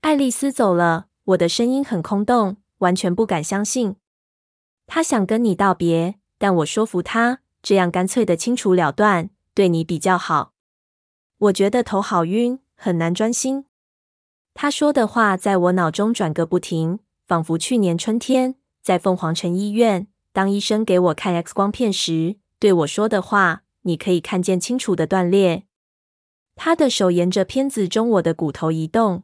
[0.01, 3.97] 爱丽丝走了，我的声音很空洞，完全不敢相信。
[4.87, 6.17] 她想跟你道别。
[6.39, 10.53] 但我说服她，这样干脆的清除了断，对你比较好。
[11.39, 13.67] 我觉得头好晕，很难专心。
[14.53, 23.63] 他说的话在我脑中转个不停，仿佛去年春天在凤凰城医院，当医生给我看 X 光片时对我说的话。
[23.83, 25.66] 你可以看见清楚的断裂。
[26.57, 29.23] 他的手沿着片子中我的骨头移动，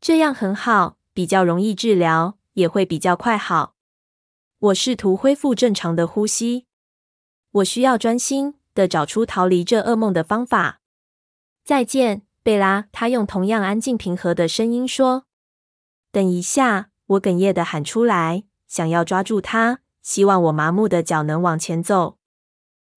[0.00, 3.74] 这样很好，比较容易治疗，也会比较快好。
[4.58, 6.66] 我试图恢复正常的呼吸。
[7.50, 10.80] 我需要专心的找出逃离这噩梦的方法。
[11.64, 12.86] 再见，贝拉。
[12.92, 15.24] 他用同样安静平和的声音说
[16.12, 22.16] ：“等一下。”我哽咽的喊出来，想要抓住他，希望我麻木的脚能往前走。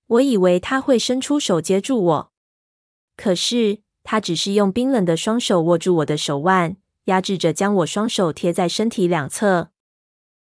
[0.08, 2.32] 我以为他会伸出手接住我，
[3.16, 9.72] 可是他只是用冰冷的双手握住我的手腕，压制着将我双手贴在身体两侧。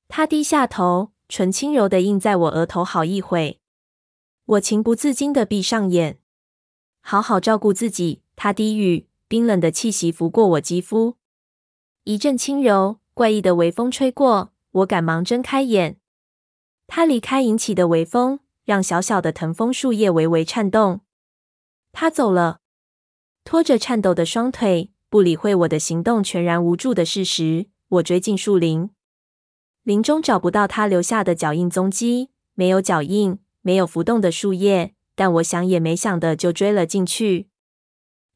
[0.09, 3.61] 他低下头，唇轻柔的印在我额头好一会。
[4.47, 6.19] 我情不自禁的闭上眼。
[7.01, 11.17] 好好照顾自己，他低语，冰冷的气息拂过我肌肤。
[12.05, 15.99] 一阵轻柔、怪异的微风吹过，我赶忙睁开眼。
[16.87, 21.01] 他离开引起的微风，让小小的藤风树叶微微颤动。
[21.95, 22.59] 他走了，
[23.45, 27.69] 拖着颤抖的双腿，不理会我的行动全然无助的事实。
[27.89, 28.91] 我追进树林。
[29.85, 37.49] 林中找不到他留下的脚印踪迹，没有脚印，没有浮动的树叶，但我想也没想的就追了进去。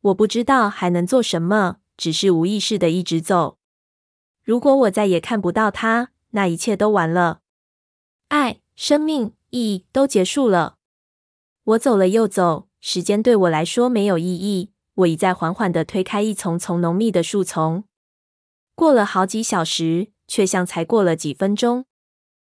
[0.03, 3.59] 我不知道还能做什么，只是无意识的一直走。
[4.45, 7.41] 如果我再也看不到他，那一切都完了，
[8.29, 10.77] 爱、生命、意义都结束了。
[11.65, 14.71] 我走了又走，时间对我来说没有意义。
[14.95, 17.85] 我一再缓缓的推开一丛丛浓密的树丛，
[18.75, 20.13] 过了好几小时。
[20.31, 21.87] 却像才过了几分钟，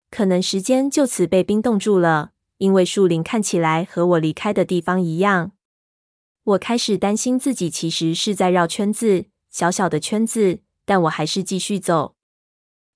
[0.09, 5.51] 可能时间就此被冰冻住了，因为树林看起来和我离开的地方一样。
[6.43, 12.15] 我开始担心自己其实是在绕圈子，小小的圈子，但我还是继续走。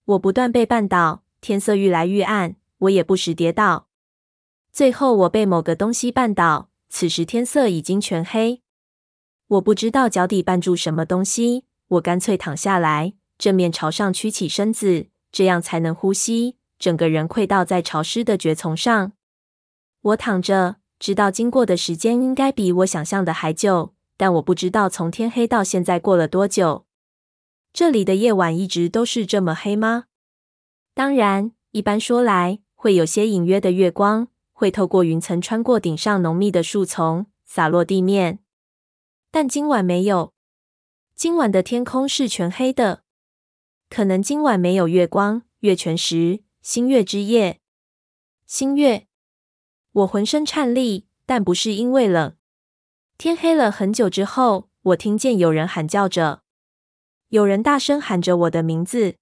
[0.06, 3.88] 我不断被绊倒，天色愈来愈暗，我也不时跌倒。
[4.72, 8.62] 最后，我被某个东西绊倒，此时天色已经全黑。
[9.48, 13.16] 我不知道脚底绊住什么东西，我干脆躺下来。
[13.40, 16.58] 正面朝上，曲起身子，这样才能呼吸。
[16.78, 19.14] 整个人跪倒在潮湿的蕨丛上。
[20.02, 26.86] 我躺着，知道经过的时间应该比我想象的还久，但我不知道从天黑到现在过了多久。
[27.74, 30.06] 这里的夜晚一直都是这么黑吗？
[30.94, 38.40] 当然，一般说来，会有些隐约的月光，会透过云层穿过顶上浓密的树丛，洒落地面。
[39.30, 40.34] 但今晚没有。
[41.16, 43.04] 今晚的天空是全黑的。
[43.90, 47.60] 可能今晚没有月光，月全食，星月之夜。
[48.46, 49.08] 星月。
[49.92, 52.36] 我浑身颤栗，但不是因为冷。
[53.18, 56.42] 天黑了很久之后，我听见有人喊叫着，
[57.30, 59.18] 有人大声喊着我的名字。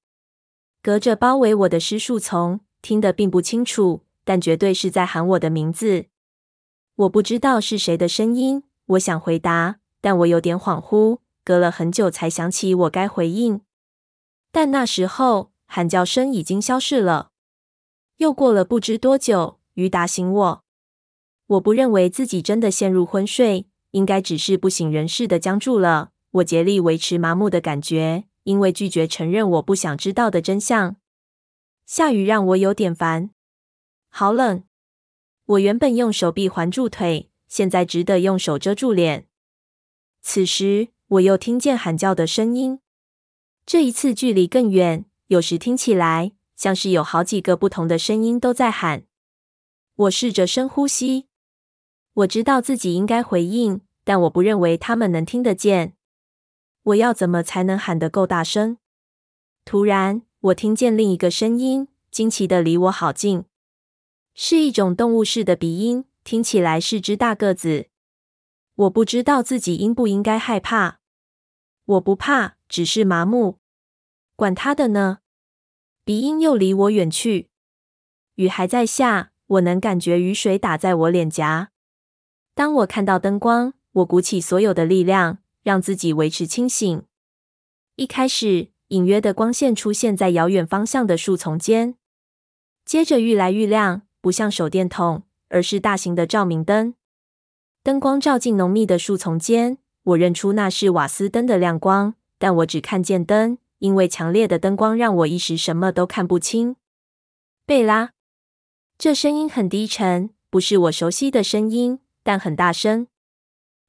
[0.82, 6.05] 隔着包围我的湿树丛，听得并不清楚，但绝对是在喊我的名字。
[6.95, 13.61] 我不知道是谁的声音，我想回答，但我有点恍惚，隔了很久才想起我该回应。
[14.51, 17.32] 但那时候喊叫声已经消失了。
[18.17, 19.59] 又过了不知多久。
[19.76, 20.63] 于打醒我，
[21.47, 26.11] 我不认为自己真的陷入昏睡，应该只是不省人事的僵住了。
[26.32, 30.97] 我竭力维持麻木的感觉，因为拒绝承认我不想知道的真相。
[31.86, 33.30] 下雨让我有点烦，
[34.14, 34.64] 好冷。
[35.45, 39.28] 我原本用手臂环住腿，现在只得用手遮住脸。
[40.22, 42.80] 此时，我又听见喊叫的声音，
[43.66, 49.05] 这一次距离更远，有时听起来像是有好几个不同的声音都在喊。
[49.95, 51.28] 我试着深呼吸。
[52.14, 55.95] 我知道自己应该回应，但我不认为他们能听得见。
[56.84, 58.78] 我要怎么才能喊得够大声？
[59.64, 63.45] 突然，我听见另一个声音，惊奇的离我好近，
[64.34, 67.88] 是一种动物式的鼻音，听起来是只大个子。
[68.75, 70.99] 我不知道自己应不应该害怕。
[71.86, 73.59] 我不怕，只是麻木。
[74.36, 75.19] 管他的呢。
[76.03, 77.49] 鼻音又离我远去。
[78.36, 79.32] 雨还在下。
[79.51, 81.71] 我能感觉雨水打在我脸颊。
[82.53, 87.03] 当我看到灯光，我鼓起所有的力量，让自己维持清醒。
[87.97, 91.97] 一开始，隐约的光线出现在遥远方向的树丛间，
[92.86, 96.93] 接着愈来愈亮，不像手电筒，而是大型的照明灯。
[97.84, 106.76] 灯光照进浓密的树丛间，我认出那是瓦斯灯的亮光，但我只看见灯，因为强烈的灯光让我一时什么都看不清。
[107.65, 108.11] 贝拉。
[108.99, 113.07] 这声音很低沉，不是我熟悉的声音，但很大声。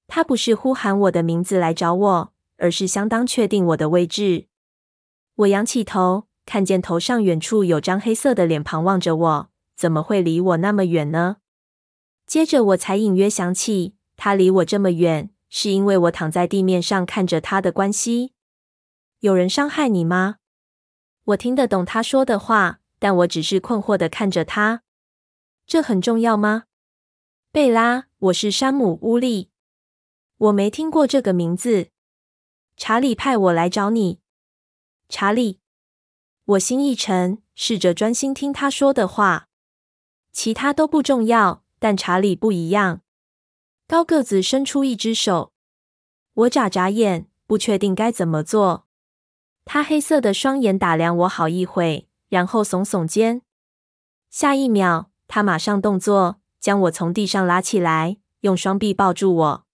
[0.08, 4.46] 他不是呼喊我的名字来找我，而是相当确定我的位置。
[5.34, 9.50] 我仰起头，看见头上远处有张黑色的脸庞望着我，
[9.82, 11.38] 怎么会离我那么远呢？
[12.24, 18.32] 接着我才隐约想起，他离我这么远，是因为我躺在地面上看着他的关系。
[19.18, 20.36] 有人伤害你吗？
[21.24, 24.84] 我听得懂他说的话，但我只是困惑地看着他。
[25.66, 26.66] 这很重要吗？
[27.50, 29.50] 贝拉，我是山姆·乌利。
[30.36, 31.88] 我没听过这个名字。
[32.76, 34.20] 查理派我来找你。
[35.08, 35.58] 查理。
[36.44, 39.48] 我心一沉，试着专心听他说的话。
[40.32, 43.02] 其他都不重要，但查理不一样。
[43.86, 45.52] 高个子伸出一只手。
[46.34, 48.86] 我眨眨眼，不确定该怎么做。
[49.64, 53.42] 他黑色的双眼打量我好一会，然后耸耸肩。
[54.30, 55.10] 下一秒。
[55.28, 59.64] 他马上动作，将我从地上拉起来，用双臂抱住我。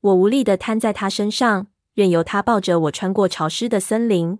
[0.00, 4.38] 我无力的瘫在他身上，任由他抱着我穿过潮湿的森林。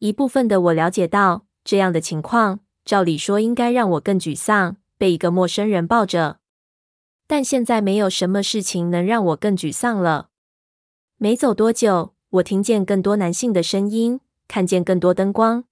[0.00, 6.38] 一部分的我了解到，这样的情况，照理说应该让我更沮丧，被一个陌生人抱着。
[7.26, 10.30] 但现在没有什么事情能让我更沮丧了。
[11.18, 15.64] 没走多久，我听见更多男性的声音，看见更多灯光。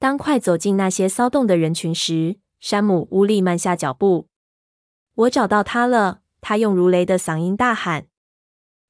[0.00, 4.26] 当快走进那些骚动的人群时，山姆·乌利慢下脚步。
[5.14, 8.08] 我找到他了，他用如雷的嗓音大喊。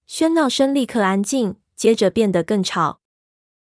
[0.08, 3.02] 喧闹声立刻安静，接着变得更吵。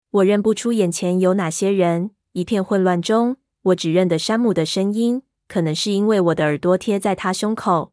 [0.09, 5.23] 我认不出眼前有哪些人，一片混乱中，我只认得山姆的声音。
[5.47, 7.91] 可能是因为我的耳朵贴在他胸口。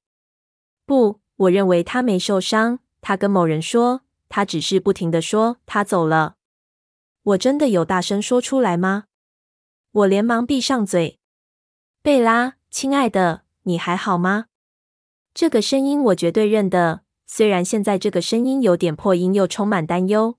[0.86, 2.78] 不，我认为他没受伤。
[3.00, 6.36] 他跟某人说，他只是不停地说他走了。
[7.24, 9.06] 我真的有大声说出来吗？
[9.90, 11.18] 我连忙闭上嘴。
[12.00, 14.46] 贝拉，亲爱的，你还好吗？
[15.34, 20.38] 这个声音我绝对认得，虽然现在这个声音有点破音，又充满担忧。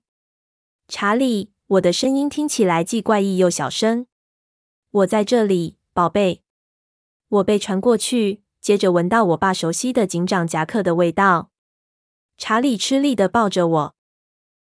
[0.88, 4.06] 查理，我的声音听起来既怪异又小声。
[4.92, 6.42] 我在这里，宝贝。
[7.28, 11.52] 我被传过去，接着闻到我爸熟悉的警长夹克的味道。
[12.36, 13.96] 查理吃力地抱着我。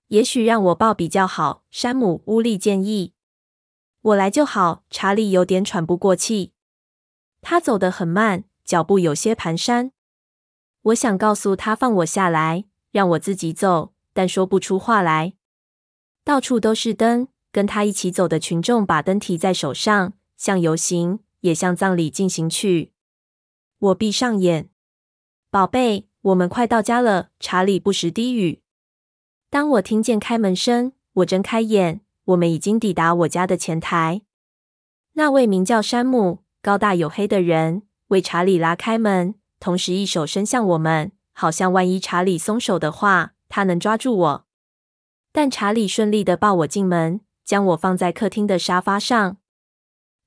[0.09, 3.13] 也许让我抱比较好，山姆·乌利建议。
[4.01, 4.83] 我来就好。
[4.91, 6.53] 查理有点喘不过气，
[7.41, 9.89] 他走得很慢，脚步有些蹒跚。
[10.83, 15.33] 我想告诉他放我下来，让我自己走，但说不出话来。
[16.23, 22.93] 到处都是灯，跟他一起走的群众把灯提在手上，像游行，也像葬礼进行曲。
[23.79, 24.69] 我闭上眼，
[25.49, 27.29] 宝贝，我们快到家了。
[27.39, 28.61] 查理不时低语。
[29.49, 34.21] 当我听见开门声，我睁开眼，我们已经抵达我家的前台。
[35.13, 44.45] 那位名叫山姆、高大黝黑的人为查理拉开门，同时一手伸向我们，好像万一查理松手的话，他能抓住我。
[45.33, 49.37] 但查理顺利的抱我进门，将我放在客厅的沙发上。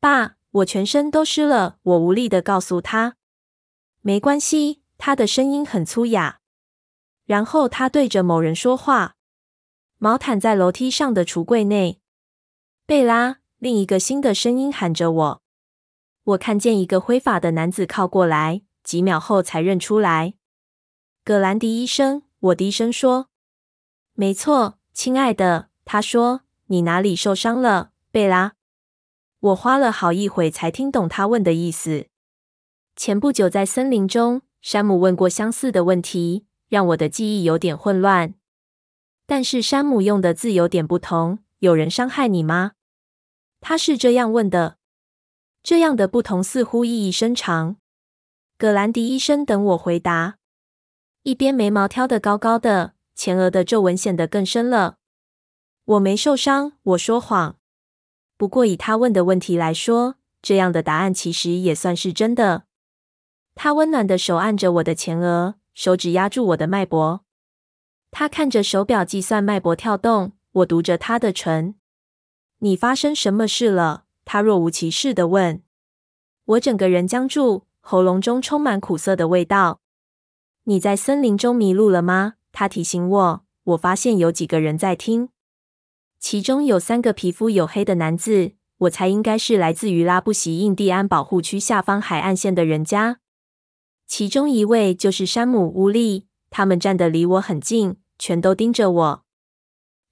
[0.00, 1.78] 爸，我全身都湿了。
[1.82, 3.16] 我无力的告诉他。
[4.02, 6.40] 没关系，他的声音很粗哑。
[7.24, 9.16] 然后他对着某人说话。
[9.96, 12.00] 毛毯在楼梯上的橱柜内。
[12.84, 15.42] 贝拉，另一个新的声音喊着我。
[16.24, 20.34] 我看见一个灰发的男子靠过来，几秒后才认出来。
[21.24, 23.28] 葛兰迪医生，我低声说。
[24.12, 26.42] 没错，亲爱的，他说。
[26.66, 28.54] 你哪里受伤了，贝拉？
[29.40, 32.06] 我花了好一会才听懂他问的意思。
[32.96, 38.34] 前不久在森林中，山姆问过相似的问题，让我的记忆有点混乱。
[39.26, 41.40] 但是山姆用的字有点不同。
[41.58, 42.72] 有人伤害你吗？
[43.60, 44.76] 他是这样问的。
[45.62, 47.76] 这样的不同似乎意义深长。
[48.58, 50.36] 葛兰迪医生等我回答。
[51.22, 54.98] 一边眉毛挑得高高的，前额的皱纹显得更深了。
[55.85, 57.57] 我没受伤，我说谎。
[58.39, 62.64] 不过以他问的问题来说，这样的答案其实也算是真的。
[63.55, 67.20] 他温暖的手按着我的前额，手指压住我的脉搏。
[68.11, 71.74] 他看着手表计算脉搏跳动，我读着他的唇。
[72.61, 74.05] 你发生什么事了？
[74.24, 75.62] 他若无其事地问。
[76.47, 79.80] 我整个人僵住，喉咙中充满苦涩的味道。
[80.64, 82.35] 你在森林中迷路了吗？
[82.53, 83.45] 他提醒我。
[83.64, 85.30] 我发现有几个人在听，
[86.25, 93.18] 其中有三个皮肤黝黑的男子，我猜应该是来自于拉布席印第安保护区下方海岸线的人家。
[94.07, 99.25] 其中一位就是山姆·乌利，他们站得离我很近，全都盯着我。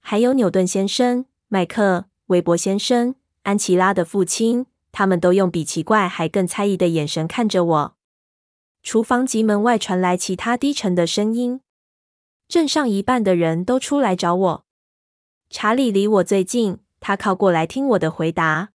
[0.01, 7.95] 还有纽顿先生、麦克、韦伯先生、安琪拉的父亲，他们都用比奇怪还更猜疑的眼神看着我。
[8.83, 11.61] 厨房及门外传来其他低沉的声音。
[12.47, 14.62] 镇上一半的人都出来找我。
[15.55, 18.71] 查理离我最近，他靠过来听我的回答。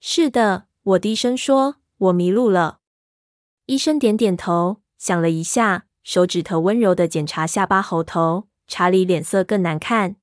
[0.00, 2.80] 是的，我低声说，我迷路了。
[3.66, 8.48] 医生点点头，想了一下，手指头温柔地检查下巴喉头。
[8.66, 10.16] 查理脸色更难看。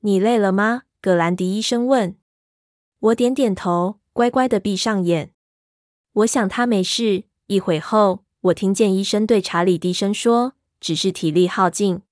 [0.00, 0.82] 你累了吗？
[1.00, 2.16] 葛兰迪医生问。
[3.00, 5.32] 我点点头，乖乖地闭上眼。
[6.12, 7.24] 我想他没事。
[7.48, 12.02] 一会后，我听见医生对查理低声说：“只是体力耗尽，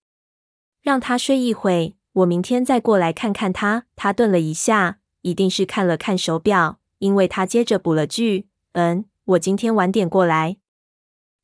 [0.80, 1.94] 让他睡一会。
[2.12, 10.56] 我明天再过来看看他。”他顿了一下，一定是看了看手表，因为他接着补了句：“嗯。”我今天晚点过来。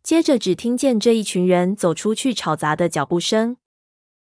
[0.02, 3.56] 接着只听见这一群人走出去吵杂的脚步声。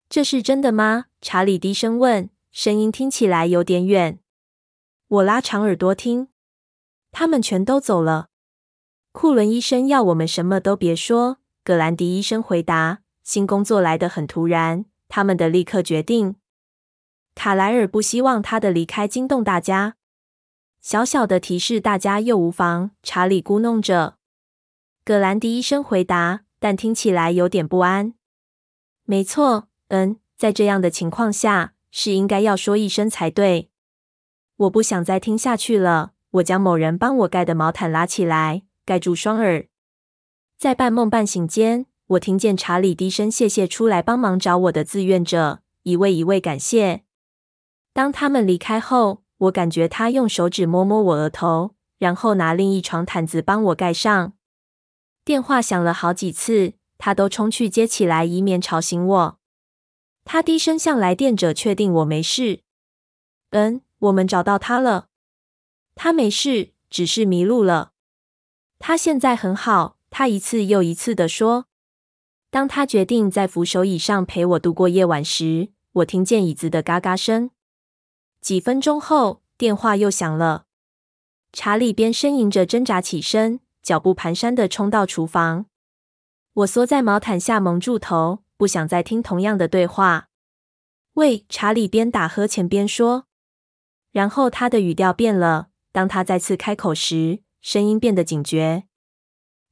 [0.07, 1.07] 这是真的吗？
[1.19, 4.19] 查理低声问，声音听起来有点远。
[5.09, 6.29] 我拉长耳朵听。
[7.11, 8.29] 他们全都走了。
[9.11, 11.39] 库伦医生要我们什么都别说。
[11.65, 12.99] 葛兰迪医生回答。
[13.23, 14.85] 新工作来得很突然，
[15.15, 16.37] 他们的立刻决定。
[17.35, 19.95] 卡莱尔不希望他的离开惊动大家。
[20.81, 22.89] 小小的提示大家又无妨。
[23.03, 24.17] 查理咕哝着。
[25.05, 28.15] 葛兰迪医生回答，但听起来有点不安。
[29.03, 33.69] 没错，嗯，在这样的情况下，是应该要说一声才对。
[34.55, 36.13] 我不想再听下去了。
[36.31, 39.67] 我将某人帮我盖的毛毯拉起来，盖住双耳。
[40.57, 47.03] 在半梦半醒间，我听见查理低声谢谢出来帮忙找我的志愿者，一位一位感谢。
[47.93, 54.33] 当他们离开后，我感觉他用手指摸摸我额头，然后拿另一床毯子帮我盖上。
[55.23, 59.39] 电话响了好几次，他都冲去接起来，以免吵醒我。
[60.25, 62.61] 他低声向来电者确定我没事。
[63.51, 65.07] 嗯，我们找到他了。
[65.95, 67.91] 他没事，只是迷路了。
[68.77, 69.97] 他现在很好。
[70.09, 71.67] 他一次又一次地说。
[72.53, 77.49] 当他决定在扶手椅上陪我度过夜晚时，我听见椅子的嘎嘎声。
[78.41, 80.67] 几分钟后，电话又响了。
[81.51, 85.65] 查理边呻吟着挣扎起身，脚步蹒跚地冲到厨房。
[86.53, 90.29] 我缩在毛毯下蒙住头，不想再听同样的对话。
[91.13, 93.25] 喂，查理边打呵欠边说。
[94.11, 95.69] 然后他的语调变了。
[95.91, 98.83] 当他再次开口时，声音变得警觉。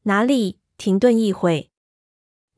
[0.03, 0.57] 哪里？
[0.77, 1.70] 停顿一会。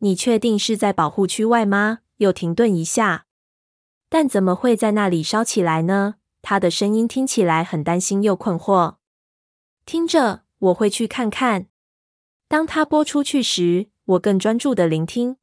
[0.03, 1.99] 你确定是在保护区外吗？
[2.17, 3.25] 又停顿一下。
[4.09, 6.15] 但怎么会在那里烧起来呢？
[6.41, 8.97] 他的声音听起来很担心又困惑。
[9.85, 11.67] 听着，我会去看看。
[12.49, 15.37] 当他拨出去时，我更专注地聆听。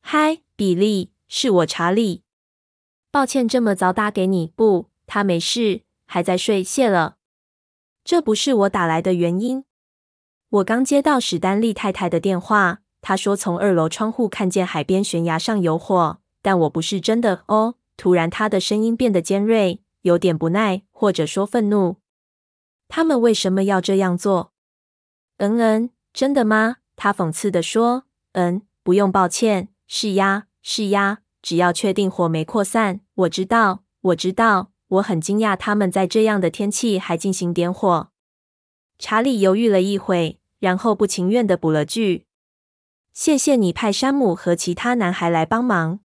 [0.00, 2.22] 嗨，比利，是我查理。
[3.10, 4.46] 抱歉这么早打给你。
[4.56, 6.64] 不，他没事，还在睡。
[6.64, 7.16] 谢了。
[8.02, 9.66] 这不是我打来的原因。
[10.48, 17.44] 我刚接到史丹利太太的电话，他说从二楼窗户看见海边悬崖上有火，但我不是真的。
[17.48, 21.96] 哦，突然他的声音变得尖锐，有点不耐，或者说愤怒。
[22.88, 24.52] 他们为什么要这样做？
[25.36, 26.76] 嗯嗯，真的吗？
[26.96, 28.04] 他讽刺地说。
[28.32, 29.68] 嗯，不用抱歉。
[29.86, 31.18] 是呀，是呀。
[31.42, 34.70] 只要确定火没扩散，我知道，我知道。
[34.88, 38.08] 我很惊讶他们在这样的天气还进行点火。
[38.98, 42.23] 查理犹豫了一会，然后不情愿地补了句
[43.14, 46.00] ：“谢谢你派山姆和其他男孩来帮忙。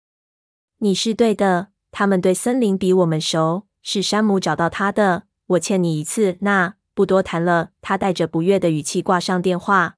[0.78, 3.66] 你是对的，他们对森林比我们熟。
[3.82, 5.24] 是山姆找到他的。
[5.48, 6.38] 我欠你一次。
[6.42, 9.98] 那不多谈了。”他带着不悦的语气挂上电话。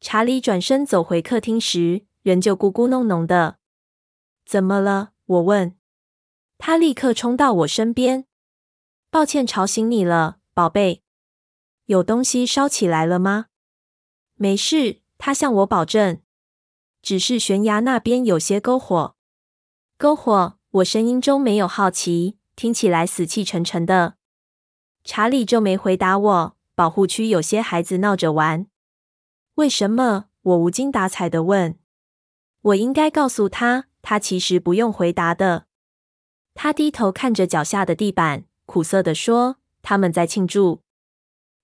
[0.00, 3.58] 查理转身走回客厅时，仍旧咕咕哝哝的。
[4.44, 5.12] 怎么了？
[5.26, 5.76] 我问。
[6.58, 8.26] 他立刻冲到我身边。
[9.10, 11.04] 抱歉吵醒你了，宝贝。
[11.84, 13.46] 有东西烧起来了吗？
[14.34, 16.20] 没事，他向我保证。
[17.02, 19.16] 只是悬崖那边有些篝火。
[19.98, 20.58] 篝火？
[20.70, 24.16] 我声音中没有好奇，听起来死气沉沉的。
[25.04, 26.56] 查理就没回答我。
[26.74, 28.66] 保护区有些孩子闹着玩。
[29.54, 30.26] 为什么？
[30.42, 31.78] 我无精打采的问。
[32.60, 33.86] 我应该告诉他。
[34.02, 35.66] 他其实不用回答的。
[36.54, 40.82] 他低头看着脚下的地板，苦涩的说：“他们在庆祝。”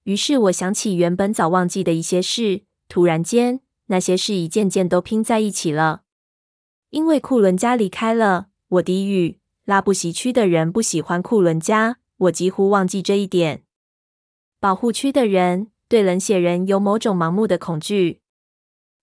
[0.04, 2.64] 于是我想起原本早忘记的一些事。
[2.92, 6.02] 突然间，那些事一件件都拼在一起了。
[6.90, 13.62] 因为库伦家离开了，我低语：“拉布锡区的人不喜欢库伦家。”我几乎忘记这一点。
[14.60, 18.20] 保护区的人对冷血人有某种盲目的恐惧。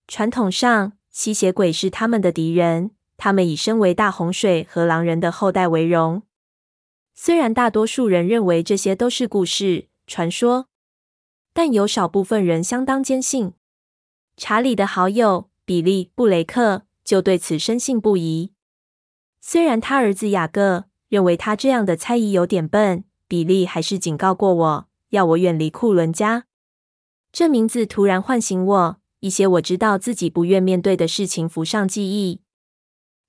[0.06, 2.92] 传统上，吸血鬼是他们的敌人。
[3.16, 6.22] 他们以身为大洪水和狼人的后代为荣。
[7.12, 10.68] 虽然大多数人认为这些都是故事传说，
[11.52, 13.54] 但有少部分人相当坚信。
[14.42, 18.54] 查理的好友比利·布雷克就对此深信不疑。
[19.38, 26.46] 虽然他儿子雅各认为他这样的猜疑有点笨，比利还是警告过我，要我远离库伦家。
[27.30, 32.40] 这名字突然唤醒我，一些我知道自己不愿面对的事情浮上记忆。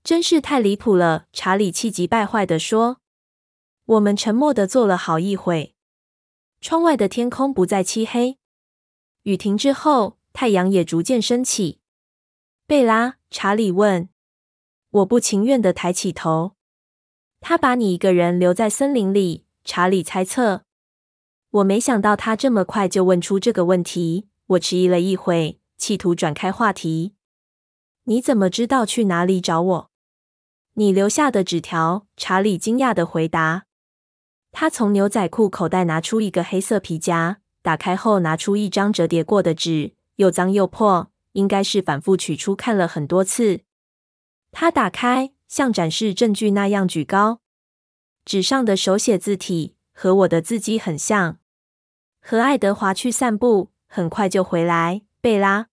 [0.05, 1.25] 真是太离谱了！
[1.33, 3.01] 查理气急败坏地说。
[3.83, 5.75] 我们沉默地坐了好一会。
[6.61, 8.37] 窗外的天空不再漆黑，
[9.23, 11.81] 雨停之后，太阳也逐渐升起。
[12.65, 14.09] 贝拉，查理问。
[14.89, 16.53] 我不情愿地抬起头。
[17.39, 20.63] 他把你一个人留在森林里，查理猜测。
[21.51, 24.29] 我没想到他这么快就问出这个问题。
[24.47, 27.13] 我迟疑了一会，企图转开话题。
[28.05, 29.91] 你怎么知道去哪里找我？
[30.73, 33.67] 你留下的纸条，查理惊讶地回答。
[34.51, 43.61] 他从牛仔裤口袋拿出一个黑色皮夹，打开后拿出一张折叠过的纸，又脏又破，应该是反复取出看了很多次。
[44.51, 47.41] 他打开，像展示证据那样举高。
[48.23, 51.39] 纸上的手写字体和我的字迹很像。
[52.21, 55.69] 和爱德华去散步，很快就回来，贝拉。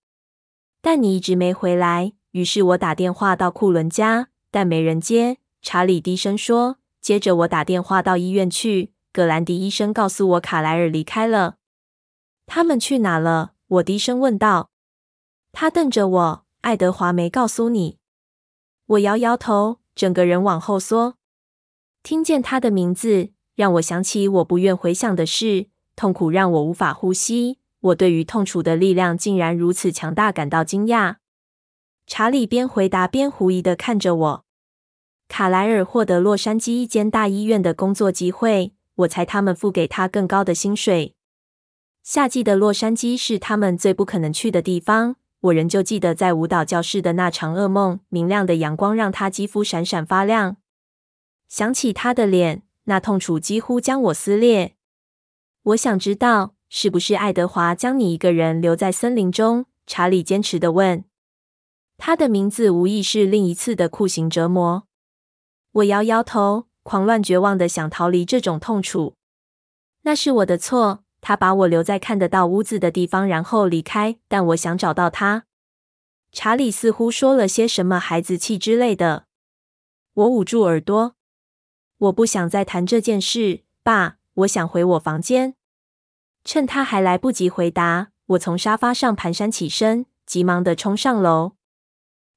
[0.81, 4.29] 但你一直没回来，于是我打电话到库伦家。
[4.51, 6.79] 但没人接，查理低声说。
[7.03, 11.57] 接着我打电话到医院去，葛兰迪医生告诉我卡莱尔离开了。
[12.47, 13.53] 他们去哪了？
[13.69, 14.71] 我低声问道。
[15.53, 16.45] 他瞪着我。
[16.63, 17.99] 爱德华没告诉你？
[18.87, 21.15] 我摇摇头，整个人往后缩。
[22.03, 25.69] 听见他的名字，让我想起我不愿回想的事。
[25.95, 27.59] 痛苦让我无法呼吸。
[27.81, 31.17] 我对于痛楚的力量竟然如此强大感到惊讶。
[32.07, 34.45] 查理边回答边狐疑地看着我。
[35.29, 41.15] 卡莱尔获得洛杉矶一间大医院的工作机会，我猜他们付给他更高的薪水。
[42.11, 45.17] 夏季的洛杉矶是他们最不可能去的地方。
[45.41, 50.57] 我仍旧记得在舞蹈教室的那场噩梦，明亮的阳光让他肌肤闪闪发亮。
[51.49, 54.77] 想起他的脸，那痛楚几乎将我撕裂。
[55.65, 59.67] 我想知道，是不是爱德华将你一个人留在森林中？
[59.87, 61.05] 查理坚持的问。
[61.99, 64.85] 他的名字无疑是另一次的酷刑折磨。
[65.73, 69.13] 我摇摇头，狂乱绝望的想逃离这种痛楚。
[70.05, 74.19] 那是我的错，他把我留在看得到屋子的地方，然后离开。
[74.29, 75.45] 但我想找到他。
[76.31, 79.27] 查理似乎说了些什么孩子气之类的。
[80.15, 81.15] 我捂住耳朵。
[81.99, 84.19] 我不想再谈这件事，爸。
[84.35, 85.57] 我想回我房间。
[86.45, 91.55] 趁他还来不及回答，我从沙发上蹒跚起身，急忙的冲上楼。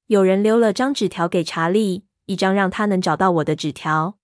[0.06, 4.18] 有人留了张纸条给查理，一张让他能找到我的纸条。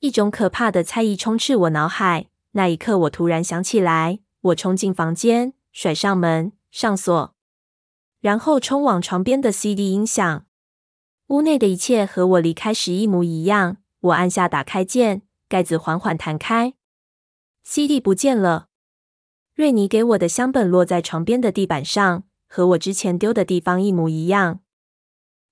[0.00, 2.27] 一种可怕的猜疑充斥我脑海。
[2.52, 7.34] 那一刻，我突然想起来，我冲进房间，甩上门，上锁，
[8.20, 10.46] 然后冲往床边的 CD 音响。
[11.28, 13.76] 屋内的一切和我离开时一模一样。
[14.00, 16.74] 我按下打开键，盖子缓缓弹开
[17.64, 18.68] ，CD 不见了。
[19.54, 24.60] 瑞尼给我的香本落在床边的地板上，和我之前丢的地方一模一样。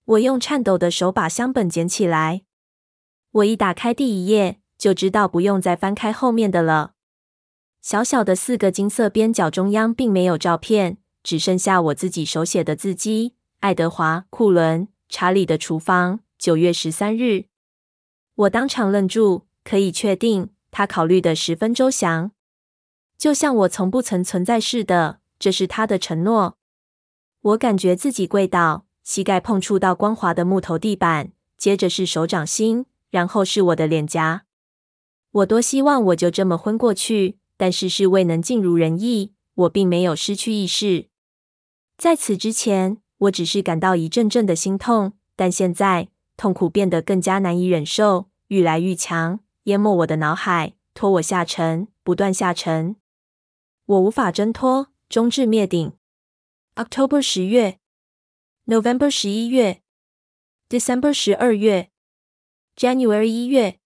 [0.04, 2.44] 我用颤抖的手把香本捡起来。
[3.32, 6.92] 我一打开第一页，就知道不用再翻开后面的了。
[7.82, 17.46] 小小的四个金色边角中央并没有照片，只剩下我自己手写的字迹：爱德华·库伦，查理的厨房，九月十三日。
[18.36, 22.30] 我当场愣住，可以确定他考虑的十分周详，
[23.18, 25.18] 就像我从不曾存在似的。
[25.40, 26.58] 这是他的承诺。
[27.40, 34.45] 我感觉自己跪倒，膝盖碰触到光滑的木头地板，接着是手掌心，然后是我的脸颊。
[35.30, 39.32] 我多希望我就这么昏过去，但世事未能尽如人意。
[39.56, 41.08] 我并没有失去意识，
[41.96, 52.96] 在此之前，我只是感到一阵阵的心痛，但现在痛苦变得更加难以忍受，愈来愈强，淹没我的脑海，拖我下沉，不断下沉。
[53.86, 55.90] 我无法挣脱，终至灭顶。
[56.74, 57.78] October 十月
[58.66, 59.80] ，November 十一月
[60.68, 61.88] ，December 十二月
[62.76, 63.80] ，January 一月。